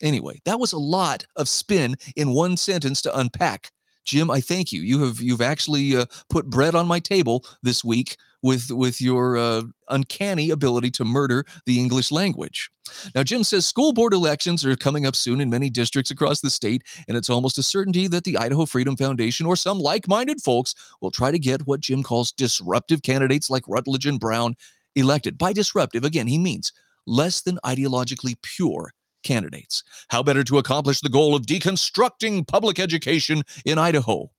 Anyway, 0.01 0.41
that 0.45 0.59
was 0.59 0.73
a 0.73 0.79
lot 0.79 1.25
of 1.35 1.49
spin 1.49 1.95
in 2.15 2.33
one 2.33 2.55
sentence 2.55 3.01
to 3.01 3.17
unpack. 3.17 3.71
Jim, 4.09 4.31
I 4.31 4.41
thank 4.41 4.73
you. 4.73 4.81
You 4.81 5.03
have 5.05 5.21
you've 5.21 5.39
actually 5.41 5.95
uh, 5.95 6.05
put 6.31 6.49
bread 6.49 6.73
on 6.73 6.87
my 6.87 6.99
table 6.99 7.45
this 7.61 7.83
week 7.83 8.17
with 8.41 8.71
with 8.71 8.99
your 8.99 9.37
uh, 9.37 9.61
uncanny 9.89 10.49
ability 10.49 10.89
to 10.91 11.05
murder 11.05 11.45
the 11.67 11.79
English 11.79 12.11
language. 12.11 12.71
Now, 13.13 13.21
Jim 13.21 13.43
says 13.43 13.67
school 13.67 13.93
board 13.93 14.13
elections 14.13 14.65
are 14.65 14.75
coming 14.75 15.05
up 15.05 15.15
soon 15.15 15.39
in 15.39 15.51
many 15.51 15.69
districts 15.69 16.09
across 16.09 16.41
the 16.41 16.49
state, 16.49 16.81
and 17.07 17.15
it's 17.15 17.29
almost 17.29 17.59
a 17.59 17.63
certainty 17.63 18.07
that 18.07 18.23
the 18.23 18.35
Idaho 18.35 18.65
Freedom 18.65 18.97
Foundation 18.97 19.45
or 19.45 19.55
some 19.55 19.77
like-minded 19.77 20.41
folks 20.41 20.73
will 21.01 21.11
try 21.11 21.29
to 21.29 21.37
get 21.37 21.67
what 21.67 21.79
Jim 21.79 22.01
calls 22.01 22.31
disruptive 22.31 23.03
candidates 23.03 23.47
like 23.51 23.63
Rutledge 23.67 24.07
and 24.07 24.19
Brown 24.19 24.55
elected. 24.95 25.37
By 25.37 25.53
disruptive, 25.53 26.03
again, 26.03 26.25
he 26.25 26.39
means 26.39 26.73
less 27.05 27.41
than 27.41 27.59
ideologically 27.63 28.41
pure 28.41 28.91
candidates. 29.23 29.83
How 30.09 30.23
better 30.23 30.43
to 30.45 30.57
accomplish 30.57 31.01
the 31.01 31.09
goal 31.09 31.35
of 31.35 31.45
deconstructing 31.45 32.47
public 32.47 32.79
education 32.79 33.43
in 33.65 33.77
Idaho? 33.77 34.29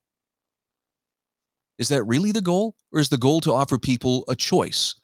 Is 1.78 1.88
that 1.88 2.04
really 2.04 2.32
the 2.32 2.42
goal? 2.42 2.74
Or 2.92 3.00
is 3.00 3.08
the 3.08 3.16
goal 3.16 3.40
to 3.42 3.54
offer 3.54 3.78
people 3.78 4.24
a 4.28 4.36
choice? 4.36 4.94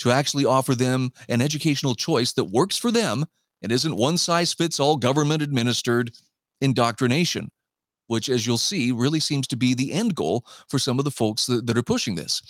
To 0.00 0.10
actually 0.10 0.44
offer 0.44 0.74
them 0.74 1.12
an 1.28 1.40
educational 1.40 1.94
choice 1.94 2.32
that 2.32 2.44
works 2.44 2.76
for 2.76 2.90
them 2.90 3.24
and 3.62 3.70
isn't 3.70 3.96
one 3.96 4.18
size 4.18 4.52
fits 4.52 4.80
all 4.80 4.96
government 4.96 5.40
administered 5.40 6.10
indoctrination, 6.60 7.50
which, 8.08 8.28
as 8.28 8.46
you'll 8.46 8.58
see, 8.58 8.92
really 8.92 9.20
seems 9.20 9.46
to 9.46 9.56
be 9.56 9.72
the 9.72 9.92
end 9.92 10.14
goal 10.14 10.44
for 10.68 10.78
some 10.78 10.98
of 10.98 11.04
the 11.04 11.10
folks 11.10 11.46
that, 11.46 11.66
that 11.66 11.78
are 11.78 11.82
pushing 11.82 12.14
this. 12.14 12.42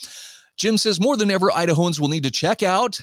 Jim 0.56 0.78
says 0.78 1.00
more 1.00 1.16
than 1.16 1.30
ever, 1.30 1.50
Idahoans 1.50 2.00
will 2.00 2.08
need 2.08 2.22
to 2.22 2.30
check 2.30 2.62
out 2.62 3.00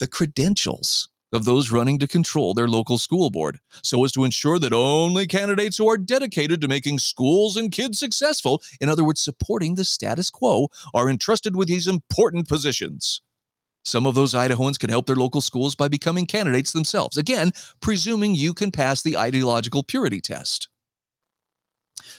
the 0.00 0.06
credentials 0.06 1.08
of 1.32 1.44
those 1.44 1.70
running 1.70 1.98
to 1.98 2.08
control 2.08 2.54
their 2.54 2.68
local 2.68 2.98
school 2.98 3.30
board 3.30 3.58
so 3.82 4.04
as 4.04 4.12
to 4.12 4.24
ensure 4.24 4.58
that 4.58 4.72
only 4.72 5.26
candidates 5.26 5.78
who 5.78 5.88
are 5.88 5.98
dedicated 5.98 6.60
to 6.60 6.68
making 6.68 6.98
schools 6.98 7.56
and 7.56 7.72
kids 7.72 7.98
successful, 7.98 8.62
in 8.80 8.88
other 8.88 9.04
words, 9.04 9.20
supporting 9.22 9.74
the 9.74 9.84
status 9.84 10.30
quo, 10.30 10.68
are 10.94 11.08
entrusted 11.08 11.56
with 11.56 11.68
these 11.68 11.86
important 11.86 12.48
positions. 12.48 13.22
Some 13.84 14.06
of 14.06 14.14
those 14.14 14.34
Idahoans 14.34 14.78
can 14.78 14.90
help 14.90 15.06
their 15.06 15.16
local 15.16 15.40
schools 15.40 15.74
by 15.74 15.88
becoming 15.88 16.26
candidates 16.26 16.72
themselves. 16.72 17.16
Again, 17.16 17.52
presuming 17.80 18.34
you 18.34 18.54
can 18.54 18.70
pass 18.70 19.02
the 19.02 19.16
ideological 19.16 19.82
purity 19.82 20.20
test. 20.20 20.68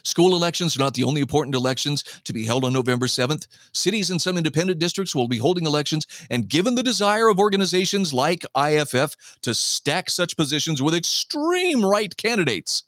School 0.04 0.36
elections 0.36 0.76
are 0.76 0.80
not 0.80 0.94
the 0.94 1.04
only 1.04 1.22
important 1.22 1.56
elections 1.56 2.04
to 2.24 2.34
be 2.34 2.46
held 2.46 2.66
on 2.66 2.74
November 2.74 3.08
7th. 3.08 3.48
Cities 3.74 4.12
and 4.12 4.22
some 4.22 4.38
independent 4.38 4.80
districts 4.80 5.16
will 5.16 5.28
be 5.28 5.38
holding 5.38 5.66
elections, 5.66 6.06
and 6.30 6.48
given 6.48 6.76
the 6.76 6.84
desire 6.84 7.28
of 7.28 7.40
organizations 7.40 8.14
like 8.14 8.46
IFF 8.58 9.16
to 9.42 9.54
stack 9.54 10.10
such 10.10 10.38
positions 10.38 10.82
with 10.82 10.96
extreme 10.96 11.84
right 11.84 12.16
candidates, 12.18 12.84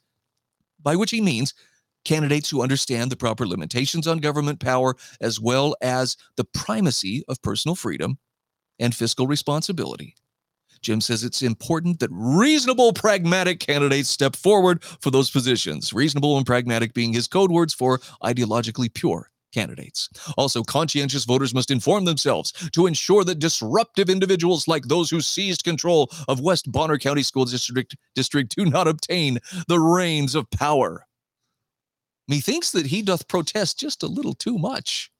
by 0.82 0.96
which 0.96 1.10
he 1.10 1.20
means 1.20 1.54
candidates 2.04 2.48
who 2.48 2.62
understand 2.62 3.10
the 3.10 3.16
proper 3.16 3.46
limitations 3.46 4.06
on 4.06 4.18
government 4.18 4.60
power 4.60 4.94
as 5.20 5.40
well 5.40 5.74
as 5.82 6.16
the 6.36 6.44
primacy 6.44 7.24
of 7.28 7.42
personal 7.42 7.74
freedom 7.74 8.18
and 8.78 8.94
fiscal 8.94 9.26
responsibility. 9.26 10.14
Jim 10.86 11.00
says 11.00 11.24
it's 11.24 11.42
important 11.42 11.98
that 11.98 12.10
reasonable, 12.12 12.92
pragmatic 12.92 13.58
candidates 13.58 14.08
step 14.08 14.36
forward 14.36 14.84
for 14.84 15.10
those 15.10 15.32
positions. 15.32 15.92
Reasonable 15.92 16.36
and 16.36 16.46
pragmatic 16.46 16.94
being 16.94 17.12
his 17.12 17.26
code 17.26 17.50
words 17.50 17.74
for 17.74 17.98
ideologically 18.22 18.94
pure 18.94 19.28
candidates. 19.52 20.08
Also, 20.38 20.62
conscientious 20.62 21.24
voters 21.24 21.52
must 21.52 21.72
inform 21.72 22.04
themselves 22.04 22.52
to 22.70 22.86
ensure 22.86 23.24
that 23.24 23.40
disruptive 23.40 24.08
individuals 24.08 24.68
like 24.68 24.84
those 24.84 25.10
who 25.10 25.20
seized 25.20 25.64
control 25.64 26.08
of 26.28 26.38
West 26.38 26.70
Bonner 26.70 26.98
County 26.98 27.24
School 27.24 27.46
District, 27.46 27.96
District 28.14 28.54
do 28.54 28.64
not 28.64 28.86
obtain 28.86 29.40
the 29.66 29.80
reins 29.80 30.36
of 30.36 30.48
power. 30.52 31.04
Methinks 32.28 32.70
that 32.70 32.86
he 32.86 33.02
doth 33.02 33.26
protest 33.26 33.80
just 33.80 34.04
a 34.04 34.06
little 34.06 34.34
too 34.34 34.56
much. 34.56 35.10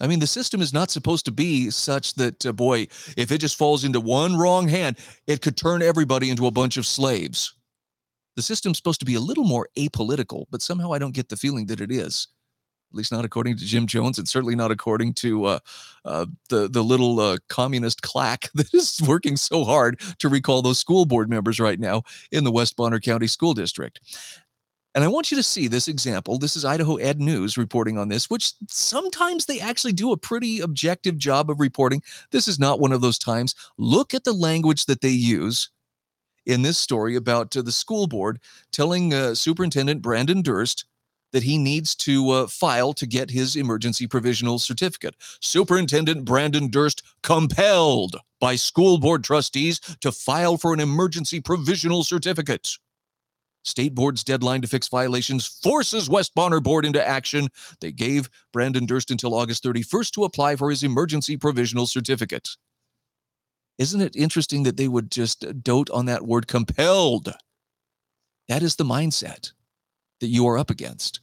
I 0.00 0.06
mean, 0.06 0.20
the 0.20 0.26
system 0.26 0.60
is 0.60 0.72
not 0.72 0.90
supposed 0.90 1.24
to 1.24 1.32
be 1.32 1.70
such 1.70 2.14
that, 2.14 2.46
uh, 2.46 2.52
boy, 2.52 2.86
if 3.16 3.32
it 3.32 3.38
just 3.38 3.56
falls 3.56 3.84
into 3.84 4.00
one 4.00 4.36
wrong 4.36 4.68
hand, 4.68 4.98
it 5.26 5.42
could 5.42 5.56
turn 5.56 5.82
everybody 5.82 6.30
into 6.30 6.46
a 6.46 6.52
bunch 6.52 6.76
of 6.76 6.86
slaves. 6.86 7.54
The 8.36 8.42
system's 8.42 8.76
supposed 8.76 9.00
to 9.00 9.06
be 9.06 9.16
a 9.16 9.20
little 9.20 9.44
more 9.44 9.68
apolitical, 9.76 10.44
but 10.50 10.62
somehow 10.62 10.92
I 10.92 10.98
don't 10.98 11.14
get 11.14 11.28
the 11.28 11.36
feeling 11.36 11.66
that 11.66 11.80
it 11.80 11.90
is. 11.90 12.28
At 12.92 12.96
least 12.96 13.12
not 13.12 13.24
according 13.24 13.58
to 13.58 13.64
Jim 13.66 13.86
Jones, 13.86 14.16
and 14.18 14.26
certainly 14.26 14.56
not 14.56 14.70
according 14.70 15.12
to 15.14 15.44
uh, 15.44 15.58
uh, 16.06 16.24
the 16.48 16.68
the 16.68 16.82
little 16.82 17.20
uh, 17.20 17.36
communist 17.50 18.00
claque 18.00 18.48
that 18.54 18.72
is 18.72 18.98
working 19.06 19.36
so 19.36 19.64
hard 19.64 20.00
to 20.20 20.28
recall 20.28 20.62
those 20.62 20.78
school 20.78 21.04
board 21.04 21.28
members 21.28 21.60
right 21.60 21.78
now 21.78 22.02
in 22.32 22.44
the 22.44 22.52
West 22.52 22.76
Bonner 22.76 22.98
County 22.98 23.26
School 23.26 23.52
District. 23.52 24.00
And 24.94 25.04
I 25.04 25.08
want 25.08 25.30
you 25.30 25.36
to 25.36 25.42
see 25.42 25.68
this 25.68 25.86
example. 25.86 26.38
This 26.38 26.56
is 26.56 26.64
Idaho 26.64 26.96
Ed 26.96 27.20
News 27.20 27.56
reporting 27.56 27.98
on 27.98 28.08
this, 28.08 28.30
which 28.30 28.54
sometimes 28.68 29.46
they 29.46 29.60
actually 29.60 29.92
do 29.92 30.12
a 30.12 30.16
pretty 30.16 30.60
objective 30.60 31.18
job 31.18 31.50
of 31.50 31.60
reporting. 31.60 32.02
This 32.30 32.48
is 32.48 32.58
not 32.58 32.80
one 32.80 32.92
of 32.92 33.00
those 33.00 33.18
times. 33.18 33.54
Look 33.76 34.14
at 34.14 34.24
the 34.24 34.32
language 34.32 34.86
that 34.86 35.00
they 35.00 35.10
use 35.10 35.70
in 36.46 36.62
this 36.62 36.78
story 36.78 37.14
about 37.14 37.56
uh, 37.56 37.62
the 37.62 37.70
school 37.70 38.06
board 38.06 38.40
telling 38.72 39.12
uh, 39.12 39.34
Superintendent 39.34 40.02
Brandon 40.02 40.42
Durst 40.42 40.86
that 41.32 41.42
he 41.42 41.58
needs 41.58 41.94
to 41.94 42.30
uh, 42.30 42.46
file 42.46 42.94
to 42.94 43.06
get 43.06 43.30
his 43.30 43.54
emergency 43.54 44.06
provisional 44.06 44.58
certificate. 44.58 45.14
Superintendent 45.40 46.24
Brandon 46.24 46.70
Durst 46.70 47.02
compelled 47.22 48.16
by 48.40 48.56
school 48.56 48.98
board 48.98 49.22
trustees 49.24 49.78
to 50.00 50.10
file 50.10 50.56
for 50.56 50.72
an 50.72 50.80
emergency 50.80 51.40
provisional 51.40 52.02
certificate. 52.02 52.78
State 53.64 53.94
Board's 53.94 54.24
deadline 54.24 54.62
to 54.62 54.68
fix 54.68 54.88
violations 54.88 55.46
forces 55.46 56.08
West 56.08 56.34
Bonner 56.34 56.60
Board 56.60 56.84
into 56.84 57.06
action. 57.06 57.48
They 57.80 57.92
gave 57.92 58.30
Brandon 58.52 58.86
Durst 58.86 59.10
until 59.10 59.34
August 59.34 59.62
31st 59.64 60.12
to 60.12 60.24
apply 60.24 60.56
for 60.56 60.70
his 60.70 60.82
emergency 60.82 61.36
provisional 61.36 61.86
certificate. 61.86 62.48
Isn't 63.78 64.00
it 64.00 64.16
interesting 64.16 64.64
that 64.64 64.76
they 64.76 64.88
would 64.88 65.10
just 65.10 65.62
dote 65.62 65.90
on 65.90 66.06
that 66.06 66.26
word 66.26 66.48
compelled? 66.48 67.32
That 68.48 68.62
is 68.62 68.76
the 68.76 68.84
mindset 68.84 69.52
that 70.20 70.28
you 70.28 70.48
are 70.48 70.58
up 70.58 70.70
against. 70.70 71.20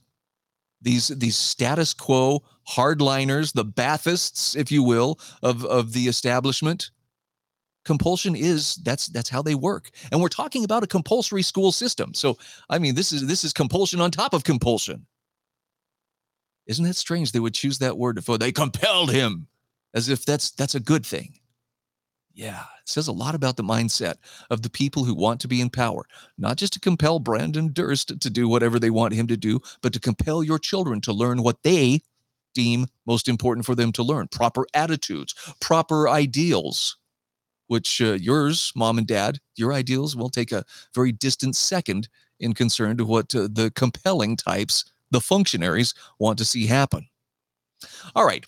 These, 0.82 1.08
these 1.08 1.36
status 1.36 1.93
quo 1.93 2.43
hardliners, 2.69 3.54
the 3.54 3.65
Baathists, 3.65 4.56
if 4.56 4.71
you 4.71 4.84
will, 4.84 5.19
of, 5.41 5.65
of 5.65 5.93
the 5.93 6.08
establishment, 6.08 6.91
compulsion 7.86 8.36
is 8.36 8.76
that's 8.76 9.08
that's 9.08 9.30
how 9.30 9.41
they 9.41 9.56
work. 9.56 9.91
And 10.12 10.21
we're 10.21 10.28
talking 10.28 10.65
about 10.65 10.84
a 10.84 10.88
compulsory 10.88 11.43
school 11.43 11.71
system. 11.71 12.13
So 12.13 12.38
i 12.69 12.80
mean 12.80 12.95
this 12.95 13.13
is 13.13 13.26
this 13.28 13.43
is 13.43 13.54
compulsion 13.54 14.02
on 14.02 14.12
top 14.12 14.34
of 14.34 14.43
compulsion. 14.43 15.06
Isn't 16.65 16.86
that 16.86 16.95
strange 16.95 17.32
they 17.32 17.39
would 17.39 17.54
choose 17.54 17.78
that 17.80 17.98
word 17.98 18.24
for 18.26 18.38
they 18.38 18.52
compelled 18.52 19.12
him? 19.12 19.48
As 19.93 20.10
if 20.10 20.26
that's 20.26 20.52
that's 20.52 20.76
a 20.76 20.80
good 20.80 21.06
thing. 21.06 21.39
Yeah 22.34 22.63
it 22.82 22.89
says 22.89 23.08
a 23.08 23.13
lot 23.13 23.36
about 23.36 23.56
the 23.56 23.63
mindset 23.63 24.15
of 24.50 24.62
the 24.62 24.69
people 24.69 25.04
who 25.06 25.15
want 25.15 25.39
to 25.41 25.48
be 25.48 25.62
in 25.62 25.69
power. 25.69 26.06
Not 26.38 26.58
just 26.58 26.74
to 26.74 26.80
compel 26.80 27.19
brandon 27.19 27.71
durst 27.71 28.19
to 28.19 28.30
do 28.30 28.50
whatever 28.50 28.80
they 28.80 28.89
want 28.89 29.13
him 29.13 29.28
to 29.28 29.38
do 29.38 29.62
but 29.82 29.93
to 29.93 30.00
compel 30.00 30.43
your 30.43 30.60
children 30.60 31.02
to 31.02 31.13
learn 31.13 31.43
what 31.43 31.63
they 31.63 32.02
deem 32.54 32.88
most 33.06 33.28
important 33.28 33.65
for 33.65 33.76
them 33.76 33.91
to 33.91 34.04
learn. 34.04 34.28
Proper 34.28 34.65
attitudes 34.74 35.36
proper 35.60 36.10
ideals 36.10 36.98
which 37.67 38.01
uh, 38.01 38.13
yours, 38.13 38.71
mom 38.75 38.97
and 38.97 39.08
dad, 39.08 39.39
your 39.56 39.73
ideals 39.73 40.15
will 40.15 40.30
take 40.30 40.51
a 40.51 40.63
very 40.93 41.12
distant 41.12 41.56
second 41.56 42.08
in 42.39 42.54
concern 42.54 42.97
to 42.97 43.06
what 43.06 43.34
uh, 43.34 43.47
the 43.51 43.71
compelling 43.75 44.36
types, 44.36 44.86
the 45.12 45.21
functionaries, 45.21 45.93
want 46.19 46.38
to 46.38 46.45
see 46.45 46.67
happen. 46.67 47.08
All 48.15 48.25
right. 48.25 48.45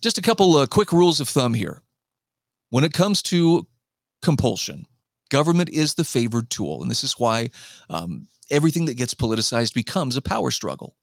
Just 0.00 0.18
a 0.18 0.22
couple 0.22 0.56
uh, 0.56 0.66
quick 0.66 0.92
rules 0.92 1.20
of 1.20 1.28
thumb 1.28 1.54
here. 1.54 1.82
When 2.70 2.84
it 2.84 2.92
comes 2.92 3.22
to 3.22 3.66
compulsion, 4.22 4.86
government 5.30 5.70
is 5.70 5.94
the 5.94 6.04
favored 6.04 6.50
tool. 6.50 6.82
And 6.82 6.90
this 6.90 7.02
is 7.02 7.18
why 7.18 7.50
um, 7.90 8.28
everything 8.50 8.84
that 8.86 8.94
gets 8.94 9.14
politicized 9.14 9.74
becomes 9.74 10.16
a 10.16 10.22
power 10.22 10.50
struggle. 10.50 10.94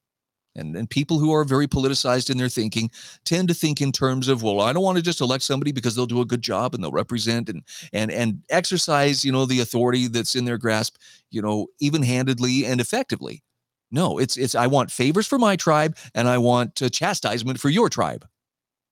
And, 0.56 0.76
and 0.76 0.90
people 0.90 1.20
who 1.20 1.34
are 1.34 1.44
very 1.44 1.68
politicized 1.68 2.30
in 2.30 2.38
their 2.38 2.50
thinking 2.50 2.90
tend 3.26 3.48
to 3.50 3.54
think 3.54 3.82
in 3.82 3.92
terms 3.92 4.28
of, 4.28 4.42
well, 4.42 4.62
I 4.62 4.72
don't 4.72 4.84
want 4.84 4.98
to 4.98 5.04
just 5.04 5.22
elect 5.22 5.44
somebody 5.44 5.72
because 5.72 5.96
they'll 5.96 6.06
do 6.06 6.22
a 6.22 6.26
good 6.26 6.42
job 6.42 6.74
and 6.74 6.84
they'll 6.84 6.92
represent 6.92 7.50
and 7.50 7.64
and 7.92 8.12
and 8.12 8.42
exercise, 8.50 9.26
you 9.26 9.32
know, 9.32 9.46
the 9.46 9.60
authority 9.60 10.08
that's 10.08 10.36
in 10.36 10.46
their 10.46 10.58
grasp, 10.58 10.98
you 11.30 11.42
know, 11.42 11.68
even-handedly 11.80 12.66
and 12.66 12.80
effectively. 12.80 13.44
No, 13.92 14.18
it's 14.18 14.38
it's 14.38 14.56
I 14.56 14.68
want 14.68 14.92
favors 14.92 15.28
for 15.28 15.38
my 15.38 15.56
tribe 15.56 15.98
and 16.14 16.28
I 16.28 16.38
want 16.38 16.82
uh, 16.82 16.90
chastisement 16.90 17.60
for 17.60 17.70
your 17.70 17.90
tribe 17.90 18.26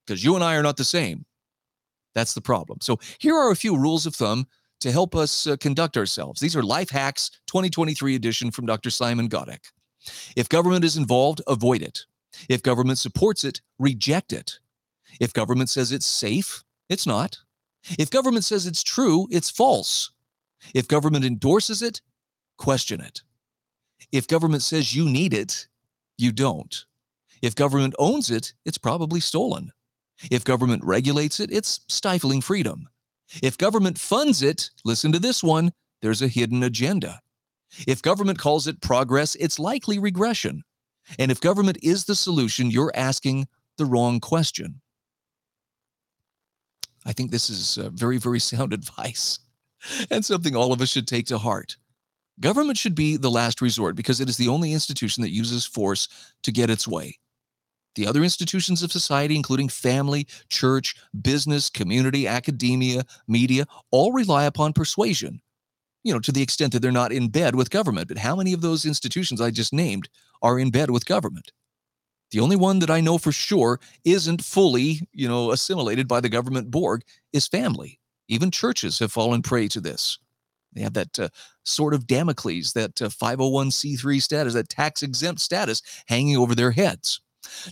because 0.06 0.22
you 0.22 0.34
and 0.34 0.44
I 0.44 0.56
are 0.56 0.62
not 0.62 0.76
the 0.76 0.84
same. 0.84 1.24
That's 2.14 2.34
the 2.34 2.40
problem. 2.40 2.78
So 2.80 2.98
here 3.18 3.34
are 3.34 3.50
a 3.50 3.56
few 3.56 3.76
rules 3.76 4.06
of 4.06 4.14
thumb 4.14 4.46
to 4.80 4.92
help 4.92 5.14
us 5.14 5.46
uh, 5.46 5.56
conduct 5.56 5.96
ourselves. 5.96 6.40
These 6.40 6.54
are 6.54 6.62
Life 6.62 6.90
Hacks 6.90 7.30
2023 7.46 8.14
edition 8.14 8.50
from 8.50 8.66
Dr. 8.66 8.90
Simon 8.90 9.28
Goddek. 9.28 9.72
If 10.36 10.48
government 10.48 10.84
is 10.84 10.96
involved, 10.96 11.42
avoid 11.46 11.82
it. 11.82 12.04
If 12.48 12.62
government 12.62 12.98
supports 12.98 13.44
it, 13.44 13.60
reject 13.78 14.32
it. 14.32 14.58
If 15.20 15.32
government 15.32 15.70
says 15.70 15.92
it's 15.92 16.06
safe, 16.06 16.64
it's 16.88 17.06
not. 17.06 17.38
If 17.98 18.10
government 18.10 18.44
says 18.44 18.66
it's 18.66 18.82
true, 18.82 19.28
it's 19.30 19.50
false. 19.50 20.10
If 20.74 20.88
government 20.88 21.24
endorses 21.24 21.82
it, 21.82 22.00
question 22.56 23.00
it. 23.00 23.22
If 24.12 24.26
government 24.26 24.62
says 24.62 24.94
you 24.94 25.08
need 25.08 25.34
it, 25.34 25.68
you 26.18 26.32
don't. 26.32 26.84
If 27.42 27.54
government 27.54 27.94
owns 27.98 28.30
it, 28.30 28.54
it's 28.64 28.78
probably 28.78 29.20
stolen. 29.20 29.72
If 30.30 30.44
government 30.44 30.84
regulates 30.84 31.40
it, 31.40 31.50
it's 31.52 31.80
stifling 31.88 32.40
freedom. 32.40 32.88
If 33.42 33.58
government 33.58 33.98
funds 33.98 34.42
it, 34.42 34.70
listen 34.84 35.12
to 35.12 35.18
this 35.18 35.42
one, 35.42 35.72
there's 36.02 36.22
a 36.22 36.28
hidden 36.28 36.62
agenda. 36.62 37.20
If 37.86 38.02
government 38.02 38.38
calls 38.38 38.66
it 38.66 38.80
progress, 38.80 39.34
it's 39.36 39.58
likely 39.58 39.98
regression. 39.98 40.62
And 41.18 41.30
if 41.30 41.40
government 41.40 41.78
is 41.82 42.04
the 42.04 42.14
solution, 42.14 42.70
you're 42.70 42.92
asking 42.94 43.46
the 43.76 43.86
wrong 43.86 44.20
question. 44.20 44.80
I 47.04 47.12
think 47.12 47.30
this 47.30 47.50
is 47.50 47.78
uh, 47.78 47.90
very, 47.90 48.18
very 48.18 48.40
sound 48.40 48.72
advice. 48.72 49.38
and 50.10 50.24
something 50.24 50.56
all 50.56 50.72
of 50.72 50.80
us 50.80 50.88
should 50.90 51.06
take 51.06 51.26
to 51.26 51.38
heart. 51.38 51.76
Government 52.40 52.78
should 52.78 52.94
be 52.94 53.16
the 53.16 53.30
last 53.30 53.60
resort 53.60 53.94
because 53.94 54.20
it 54.20 54.28
is 54.28 54.36
the 54.36 54.48
only 54.48 54.72
institution 54.72 55.22
that 55.22 55.30
uses 55.30 55.66
force 55.66 56.08
to 56.42 56.50
get 56.50 56.70
its 56.70 56.88
way. 56.88 57.18
The 57.94 58.06
other 58.08 58.24
institutions 58.24 58.82
of 58.82 58.90
society, 58.90 59.36
including 59.36 59.68
family, 59.68 60.26
church, 60.48 60.96
business, 61.22 61.70
community, 61.70 62.26
academia, 62.26 63.04
media, 63.28 63.66
all 63.92 64.12
rely 64.12 64.44
upon 64.44 64.72
persuasion, 64.72 65.40
you 66.04 66.12
know, 66.12 66.20
to 66.20 66.30
the 66.30 66.42
extent 66.42 66.72
that 66.72 66.80
they're 66.80 66.92
not 66.92 67.12
in 67.12 67.28
bed 67.28 67.56
with 67.56 67.70
government. 67.70 68.08
But 68.08 68.18
how 68.18 68.36
many 68.36 68.52
of 68.52 68.60
those 68.60 68.84
institutions 68.84 69.40
I 69.40 69.50
just 69.50 69.72
named 69.72 70.08
are 70.42 70.58
in 70.58 70.70
bed 70.70 70.90
with 70.90 71.06
government? 71.06 71.50
The 72.30 72.40
only 72.40 72.56
one 72.56 72.78
that 72.80 72.90
I 72.90 73.00
know 73.00 73.18
for 73.18 73.32
sure 73.32 73.80
isn't 74.04 74.44
fully, 74.44 75.00
you 75.12 75.28
know, 75.28 75.50
assimilated 75.50 76.06
by 76.06 76.20
the 76.20 76.28
government 76.28 76.70
Borg 76.70 77.02
is 77.32 77.48
family. 77.48 77.98
Even 78.28 78.50
churches 78.50 78.98
have 78.98 79.12
fallen 79.12 79.42
prey 79.42 79.68
to 79.68 79.80
this. 79.80 80.18
They 80.74 80.82
have 80.82 80.94
that 80.94 81.18
uh, 81.18 81.28
sort 81.64 81.94
of 81.94 82.06
Damocles, 82.06 82.72
that 82.72 83.00
uh, 83.00 83.08
501c3 83.08 84.20
status, 84.20 84.54
that 84.54 84.68
tax 84.68 85.02
exempt 85.02 85.40
status 85.40 85.82
hanging 86.06 86.36
over 86.36 86.54
their 86.54 86.72
heads. 86.72 87.20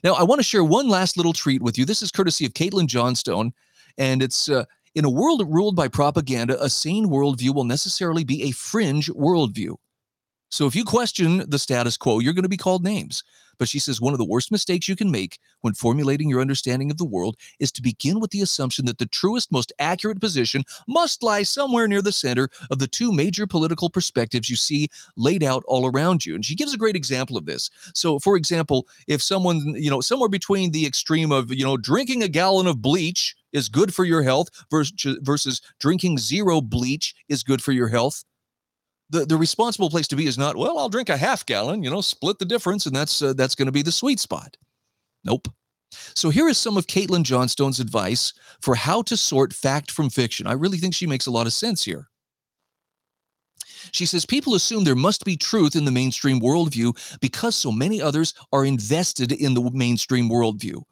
Now, 0.04 0.14
I 0.14 0.22
want 0.22 0.38
to 0.38 0.44
share 0.44 0.64
one 0.64 0.88
last 0.88 1.16
little 1.16 1.32
treat 1.32 1.62
with 1.62 1.76
you. 1.76 1.84
This 1.84 2.02
is 2.02 2.10
courtesy 2.10 2.46
of 2.46 2.52
Caitlin 2.52 2.86
Johnstone, 2.86 3.52
and 3.98 4.22
it's 4.22 4.48
uh, 4.48 4.64
in 4.94 5.04
a 5.04 5.10
world 5.10 5.42
ruled 5.48 5.76
by 5.76 5.88
propaganda, 5.88 6.62
a 6.62 6.68
sane 6.68 7.06
worldview 7.06 7.54
will 7.54 7.64
necessarily 7.64 8.24
be 8.24 8.42
a 8.44 8.50
fringe 8.52 9.08
worldview. 9.10 9.76
So 10.50 10.66
if 10.66 10.76
you 10.76 10.84
question 10.84 11.44
the 11.48 11.58
status 11.58 11.96
quo, 11.96 12.18
you're 12.18 12.34
going 12.34 12.42
to 12.42 12.48
be 12.48 12.58
called 12.58 12.84
names. 12.84 13.24
But 13.58 13.68
she 13.68 13.78
says 13.78 14.00
one 14.00 14.12
of 14.12 14.18
the 14.18 14.24
worst 14.24 14.50
mistakes 14.50 14.88
you 14.88 14.96
can 14.96 15.10
make 15.10 15.38
when 15.60 15.72
formulating 15.72 16.28
your 16.28 16.40
understanding 16.40 16.90
of 16.90 16.98
the 16.98 17.06
world 17.06 17.36
is 17.58 17.72
to 17.72 17.82
begin 17.82 18.20
with 18.20 18.32
the 18.32 18.42
assumption 18.42 18.84
that 18.86 18.98
the 18.98 19.06
truest, 19.06 19.50
most 19.50 19.72
accurate 19.78 20.20
position 20.20 20.64
must 20.86 21.22
lie 21.22 21.42
somewhere 21.42 21.88
near 21.88 22.02
the 22.02 22.12
center 22.12 22.48
of 22.70 22.80
the 22.80 22.86
two 22.86 23.12
major 23.12 23.46
political 23.46 23.88
perspectives 23.88 24.50
you 24.50 24.56
see 24.56 24.88
laid 25.16 25.42
out 25.42 25.62
all 25.66 25.86
around 25.86 26.26
you. 26.26 26.34
And 26.34 26.44
she 26.44 26.54
gives 26.54 26.74
a 26.74 26.78
great 26.78 26.96
example 26.96 27.36
of 27.36 27.46
this. 27.46 27.70
So, 27.94 28.18
for 28.18 28.36
example, 28.36 28.86
if 29.06 29.22
someone, 29.22 29.74
you 29.76 29.90
know, 29.90 30.00
somewhere 30.00 30.28
between 30.28 30.72
the 30.72 30.84
extreme 30.84 31.32
of, 31.32 31.50
you 31.50 31.64
know, 31.64 31.76
drinking 31.76 32.22
a 32.22 32.28
gallon 32.28 32.66
of 32.66 32.82
bleach 32.82 33.36
is 33.52 33.68
good 33.68 33.94
for 33.94 34.04
your 34.04 34.22
health 34.22 34.48
versus, 34.70 35.18
versus 35.20 35.60
drinking 35.80 36.18
zero 36.18 36.60
bleach 36.60 37.14
is 37.28 37.42
good 37.42 37.62
for 37.62 37.72
your 37.72 37.88
health. 37.88 38.24
The, 39.10 39.26
the 39.26 39.36
responsible 39.36 39.90
place 39.90 40.08
to 40.08 40.16
be 40.16 40.26
is 40.26 40.38
not 40.38 40.56
well 40.56 40.78
i'll 40.78 40.88
drink 40.88 41.10
a 41.10 41.18
half 41.18 41.44
gallon 41.44 41.82
you 41.82 41.90
know 41.90 42.00
split 42.00 42.38
the 42.38 42.46
difference 42.46 42.86
and 42.86 42.96
that's 42.96 43.20
uh, 43.20 43.34
that's 43.34 43.54
going 43.54 43.66
to 43.66 43.72
be 43.72 43.82
the 43.82 43.92
sweet 43.92 44.18
spot. 44.18 44.56
Nope. 45.24 45.48
So 46.14 46.30
here 46.30 46.48
is 46.48 46.56
some 46.56 46.78
of 46.78 46.86
caitlin 46.86 47.22
johnstone's 47.22 47.78
advice 47.78 48.32
for 48.60 48.74
how 48.74 49.02
to 49.02 49.16
sort 49.16 49.52
fact 49.52 49.90
from 49.90 50.08
fiction. 50.08 50.46
I 50.46 50.52
really 50.52 50.78
think 50.78 50.94
she 50.94 51.06
makes 51.06 51.26
a 51.26 51.30
lot 51.30 51.46
of 51.46 51.52
sense 51.52 51.84
here. 51.84 52.08
She 53.90 54.06
says 54.06 54.24
people 54.24 54.54
assume 54.54 54.84
there 54.84 54.94
must 54.94 55.24
be 55.24 55.36
truth 55.36 55.76
in 55.76 55.84
the 55.84 55.90
mainstream 55.90 56.40
worldview 56.40 56.96
because 57.20 57.56
so 57.56 57.72
many 57.72 58.00
others 58.00 58.32
are 58.52 58.64
invested 58.64 59.32
in 59.32 59.54
the 59.54 59.70
mainstream 59.74 60.30
worldview 60.30 60.82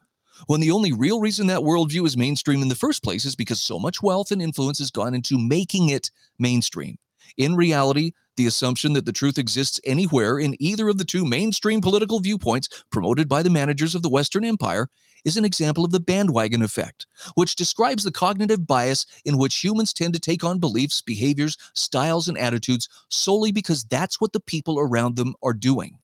when 0.47 0.61
the 0.61 0.71
only 0.71 0.91
real 0.91 1.19
reason 1.19 1.47
that 1.47 1.61
worldview 1.61 2.05
is 2.05 2.17
mainstream 2.17 2.61
in 2.61 2.69
the 2.69 2.75
first 2.75 3.03
place 3.03 3.25
is 3.25 3.35
because 3.35 3.61
so 3.61 3.79
much 3.79 4.01
wealth 4.01 4.31
and 4.31 4.41
influence 4.41 4.79
has 4.79 4.91
gone 4.91 5.13
into 5.13 5.37
making 5.37 5.89
it 5.89 6.11
mainstream. 6.39 6.97
In 7.37 7.55
reality, 7.55 8.11
the 8.37 8.47
assumption 8.47 8.93
that 8.93 9.05
the 9.05 9.11
truth 9.11 9.37
exists 9.37 9.79
anywhere 9.85 10.39
in 10.39 10.55
either 10.59 10.89
of 10.89 10.97
the 10.97 11.05
two 11.05 11.25
mainstream 11.25 11.81
political 11.81 12.19
viewpoints 12.19 12.83
promoted 12.91 13.29
by 13.29 13.43
the 13.43 13.49
managers 13.49 13.95
of 13.95 14.01
the 14.01 14.09
Western 14.09 14.45
Empire 14.45 14.87
is 15.23 15.37
an 15.37 15.45
example 15.45 15.85
of 15.85 15.91
the 15.91 15.99
bandwagon 15.99 16.61
effect, 16.61 17.05
which 17.35 17.55
describes 17.55 18.03
the 18.03 18.11
cognitive 18.11 18.65
bias 18.65 19.05
in 19.25 19.37
which 19.37 19.63
humans 19.63 19.93
tend 19.93 20.13
to 20.13 20.19
take 20.19 20.43
on 20.43 20.59
beliefs, 20.59 21.01
behaviors, 21.01 21.57
styles, 21.75 22.27
and 22.27 22.37
attitudes 22.37 22.89
solely 23.09 23.51
because 23.51 23.83
that's 23.85 24.19
what 24.19 24.33
the 24.33 24.39
people 24.39 24.79
around 24.79 25.15
them 25.15 25.35
are 25.43 25.53
doing. 25.53 25.99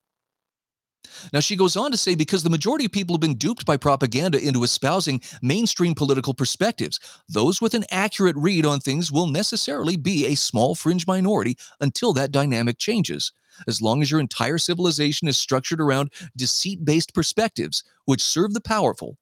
Now, 1.33 1.39
she 1.39 1.55
goes 1.55 1.75
on 1.75 1.91
to 1.91 1.97
say 1.97 2.15
because 2.15 2.43
the 2.43 2.49
majority 2.49 2.85
of 2.85 2.91
people 2.91 3.15
have 3.15 3.21
been 3.21 3.35
duped 3.35 3.65
by 3.65 3.77
propaganda 3.77 4.39
into 4.39 4.63
espousing 4.63 5.21
mainstream 5.41 5.95
political 5.95 6.33
perspectives, 6.33 6.99
those 7.29 7.61
with 7.61 7.73
an 7.73 7.85
accurate 7.91 8.35
read 8.37 8.65
on 8.65 8.79
things 8.79 9.11
will 9.11 9.27
necessarily 9.27 9.97
be 9.97 10.25
a 10.25 10.35
small 10.35 10.75
fringe 10.75 11.07
minority 11.07 11.57
until 11.81 12.13
that 12.13 12.31
dynamic 12.31 12.77
changes. 12.77 13.31
As 13.67 13.81
long 13.81 14.01
as 14.01 14.11
your 14.11 14.19
entire 14.19 14.57
civilization 14.57 15.27
is 15.27 15.37
structured 15.37 15.81
around 15.81 16.11
deceit 16.35 16.85
based 16.85 17.13
perspectives, 17.13 17.83
which 18.05 18.23
serve 18.23 18.53
the 18.53 18.61
powerful, 18.61 19.17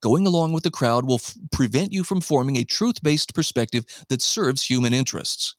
going 0.00 0.26
along 0.26 0.52
with 0.52 0.62
the 0.62 0.70
crowd 0.70 1.04
will 1.04 1.16
f- 1.16 1.34
prevent 1.50 1.92
you 1.92 2.04
from 2.04 2.20
forming 2.20 2.56
a 2.56 2.64
truth 2.64 3.02
based 3.02 3.34
perspective 3.34 3.84
that 4.08 4.22
serves 4.22 4.62
human 4.62 4.94
interests. 4.94 5.56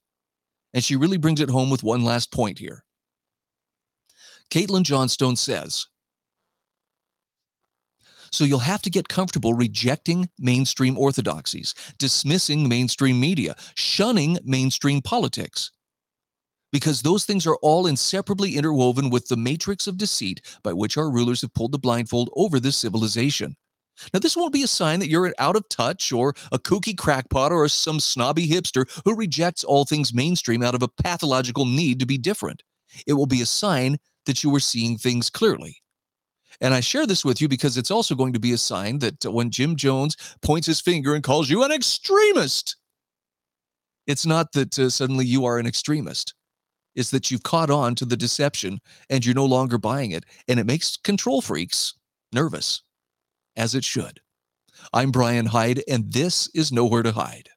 And 0.74 0.84
she 0.84 0.96
really 0.96 1.18
brings 1.18 1.42
it 1.42 1.50
home 1.50 1.70
with 1.70 1.84
one 1.84 2.04
last 2.04 2.32
point 2.32 2.60
here. 2.60 2.86
Caitlin 4.52 4.84
Johnstone 4.84 5.38
says, 5.38 5.88
so 8.34 8.46
you'll 8.46 8.60
have 8.60 8.82
to 8.84 8.90
get 8.90 9.10
comfortable 9.10 9.54
rejecting 9.54 10.30
mainstream 10.40 10.98
orthodoxies, 10.98 11.76
dismissing 12.00 12.68
mainstream 12.68 13.20
media, 13.20 13.56
shunning 13.76 14.38
mainstream 14.44 15.02
politics. 15.02 15.72
Because 16.72 17.02
those 17.02 17.26
things 17.26 17.46
are 17.46 17.58
all 17.58 17.88
inseparably 17.88 18.56
interwoven 18.56 19.10
with 19.10 19.28
the 19.28 19.36
matrix 19.36 19.88
of 19.88 19.98
deceit 19.98 20.40
by 20.64 20.72
which 20.72 20.98
our 20.98 21.12
rulers 21.12 21.42
have 21.42 21.54
pulled 21.54 21.74
the 21.74 21.80
blindfold 21.80 22.30
over 22.36 22.60
this 22.60 22.78
civilization. 22.78 23.58
Now, 24.14 24.20
this 24.20 24.38
won't 24.38 24.54
be 24.54 24.64
a 24.64 24.68
sign 24.68 25.00
that 25.02 25.10
you're 25.10 25.34
out 25.38 25.58
of 25.58 25.68
touch 25.68 26.14
or 26.14 26.34
a 26.54 26.58
kooky 26.58 26.98
crackpot 26.98 27.52
or 27.52 27.68
some 27.68 28.00
snobby 28.00 28.48
hipster 28.48 28.90
who 29.04 29.14
rejects 29.14 29.66
all 29.66 29.84
things 29.84 30.14
mainstream 30.14 30.64
out 30.64 30.74
of 30.74 30.82
a 30.82 30.88
pathological 30.88 31.66
need 31.66 32.00
to 32.00 32.06
be 32.06 32.18
different. 32.18 32.64
It 33.06 33.14
will 33.14 33.28
be 33.28 33.42
a 33.42 33.46
sign 33.46 33.98
that 34.26 34.44
you 34.44 34.50
were 34.50 34.60
seeing 34.60 34.98
things 34.98 35.30
clearly. 35.30 35.78
And 36.60 36.74
I 36.74 36.80
share 36.80 37.08
this 37.08 37.26
with 37.26 37.42
you 37.42 37.48
because 37.48 37.78
it's 37.78 37.92
also 37.92 38.14
going 38.14 38.34
to 38.34 38.40
be 38.40 38.54
a 38.54 38.58
sign 38.58 39.00
that 39.00 39.26
uh, 39.26 39.32
when 39.32 39.50
Jim 39.50 39.76
Jones 39.76 40.16
points 40.42 40.68
his 40.68 40.82
finger 40.82 41.16
and 41.16 41.24
calls 41.24 41.50
you 41.50 41.64
an 41.64 41.72
extremist, 41.72 42.76
it's 44.06 44.26
not 44.26 44.52
that 44.54 44.78
uh, 44.78 44.90
suddenly 44.90 45.26
you 45.26 45.46
are 45.46 45.58
an 45.58 45.66
extremist. 45.66 46.36
It's 46.96 47.12
that 47.12 47.32
you've 47.32 47.44
caught 47.44 47.70
on 47.70 47.96
to 47.96 48.06
the 48.06 48.18
deception 48.18 48.80
and 49.10 49.26
you're 49.26 49.34
no 49.34 49.46
longer 49.46 49.78
buying 49.78 50.12
it. 50.12 50.26
And 50.48 50.60
it 50.60 50.66
makes 50.66 50.98
control 50.98 51.42
freaks 51.42 51.94
nervous, 52.34 52.84
as 53.56 53.74
it 53.76 53.84
should. 53.84 54.20
I'm 54.94 55.12
Brian 55.12 55.46
Hyde, 55.46 55.84
and 55.88 56.12
this 56.12 56.50
is 56.54 56.72
Nowhere 56.72 57.04
to 57.04 57.12
Hide. 57.12 57.50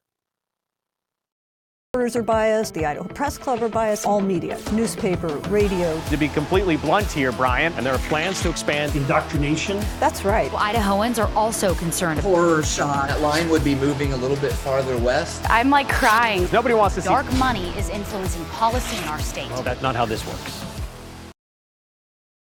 Reporters 1.95 2.17
are 2.17 2.23
biased, 2.23 2.73
the 2.73 2.85
Idaho 2.85 3.07
Press 3.07 3.37
Club 3.37 3.63
are 3.63 3.69
biased, 3.69 4.05
all 4.05 4.19
media, 4.19 4.59
newspaper, 4.73 5.29
radio. 5.47 5.97
To 6.09 6.17
be 6.17 6.27
completely 6.27 6.75
blunt 6.75 7.09
here, 7.09 7.31
Brian, 7.31 7.71
and 7.75 7.85
there 7.85 7.93
are 7.93 7.99
plans 8.09 8.41
to 8.41 8.49
expand 8.49 8.93
indoctrination. 8.97 9.79
That's 10.01 10.25
right. 10.25 10.51
Well, 10.51 10.61
Idahoans 10.61 11.23
are 11.23 11.33
also 11.37 11.73
concerned. 11.73 12.19
Horror 12.19 12.63
shot. 12.63 13.07
That 13.07 13.21
line 13.21 13.47
would 13.47 13.63
be 13.63 13.75
moving 13.75 14.11
a 14.11 14.17
little 14.17 14.35
bit 14.35 14.51
farther 14.51 14.97
west. 14.97 15.49
I'm 15.49 15.69
like 15.69 15.87
crying. 15.87 16.49
Nobody 16.51 16.75
wants 16.75 16.95
to 16.95 17.01
see. 17.01 17.07
Dark 17.07 17.31
money 17.37 17.69
is 17.77 17.87
influencing 17.87 18.43
policy 18.47 18.97
in 18.97 19.05
our 19.05 19.19
state. 19.19 19.49
Well, 19.51 19.63
that's 19.63 19.81
not 19.81 19.95
how 19.95 20.05
this 20.05 20.27
works. 20.27 20.74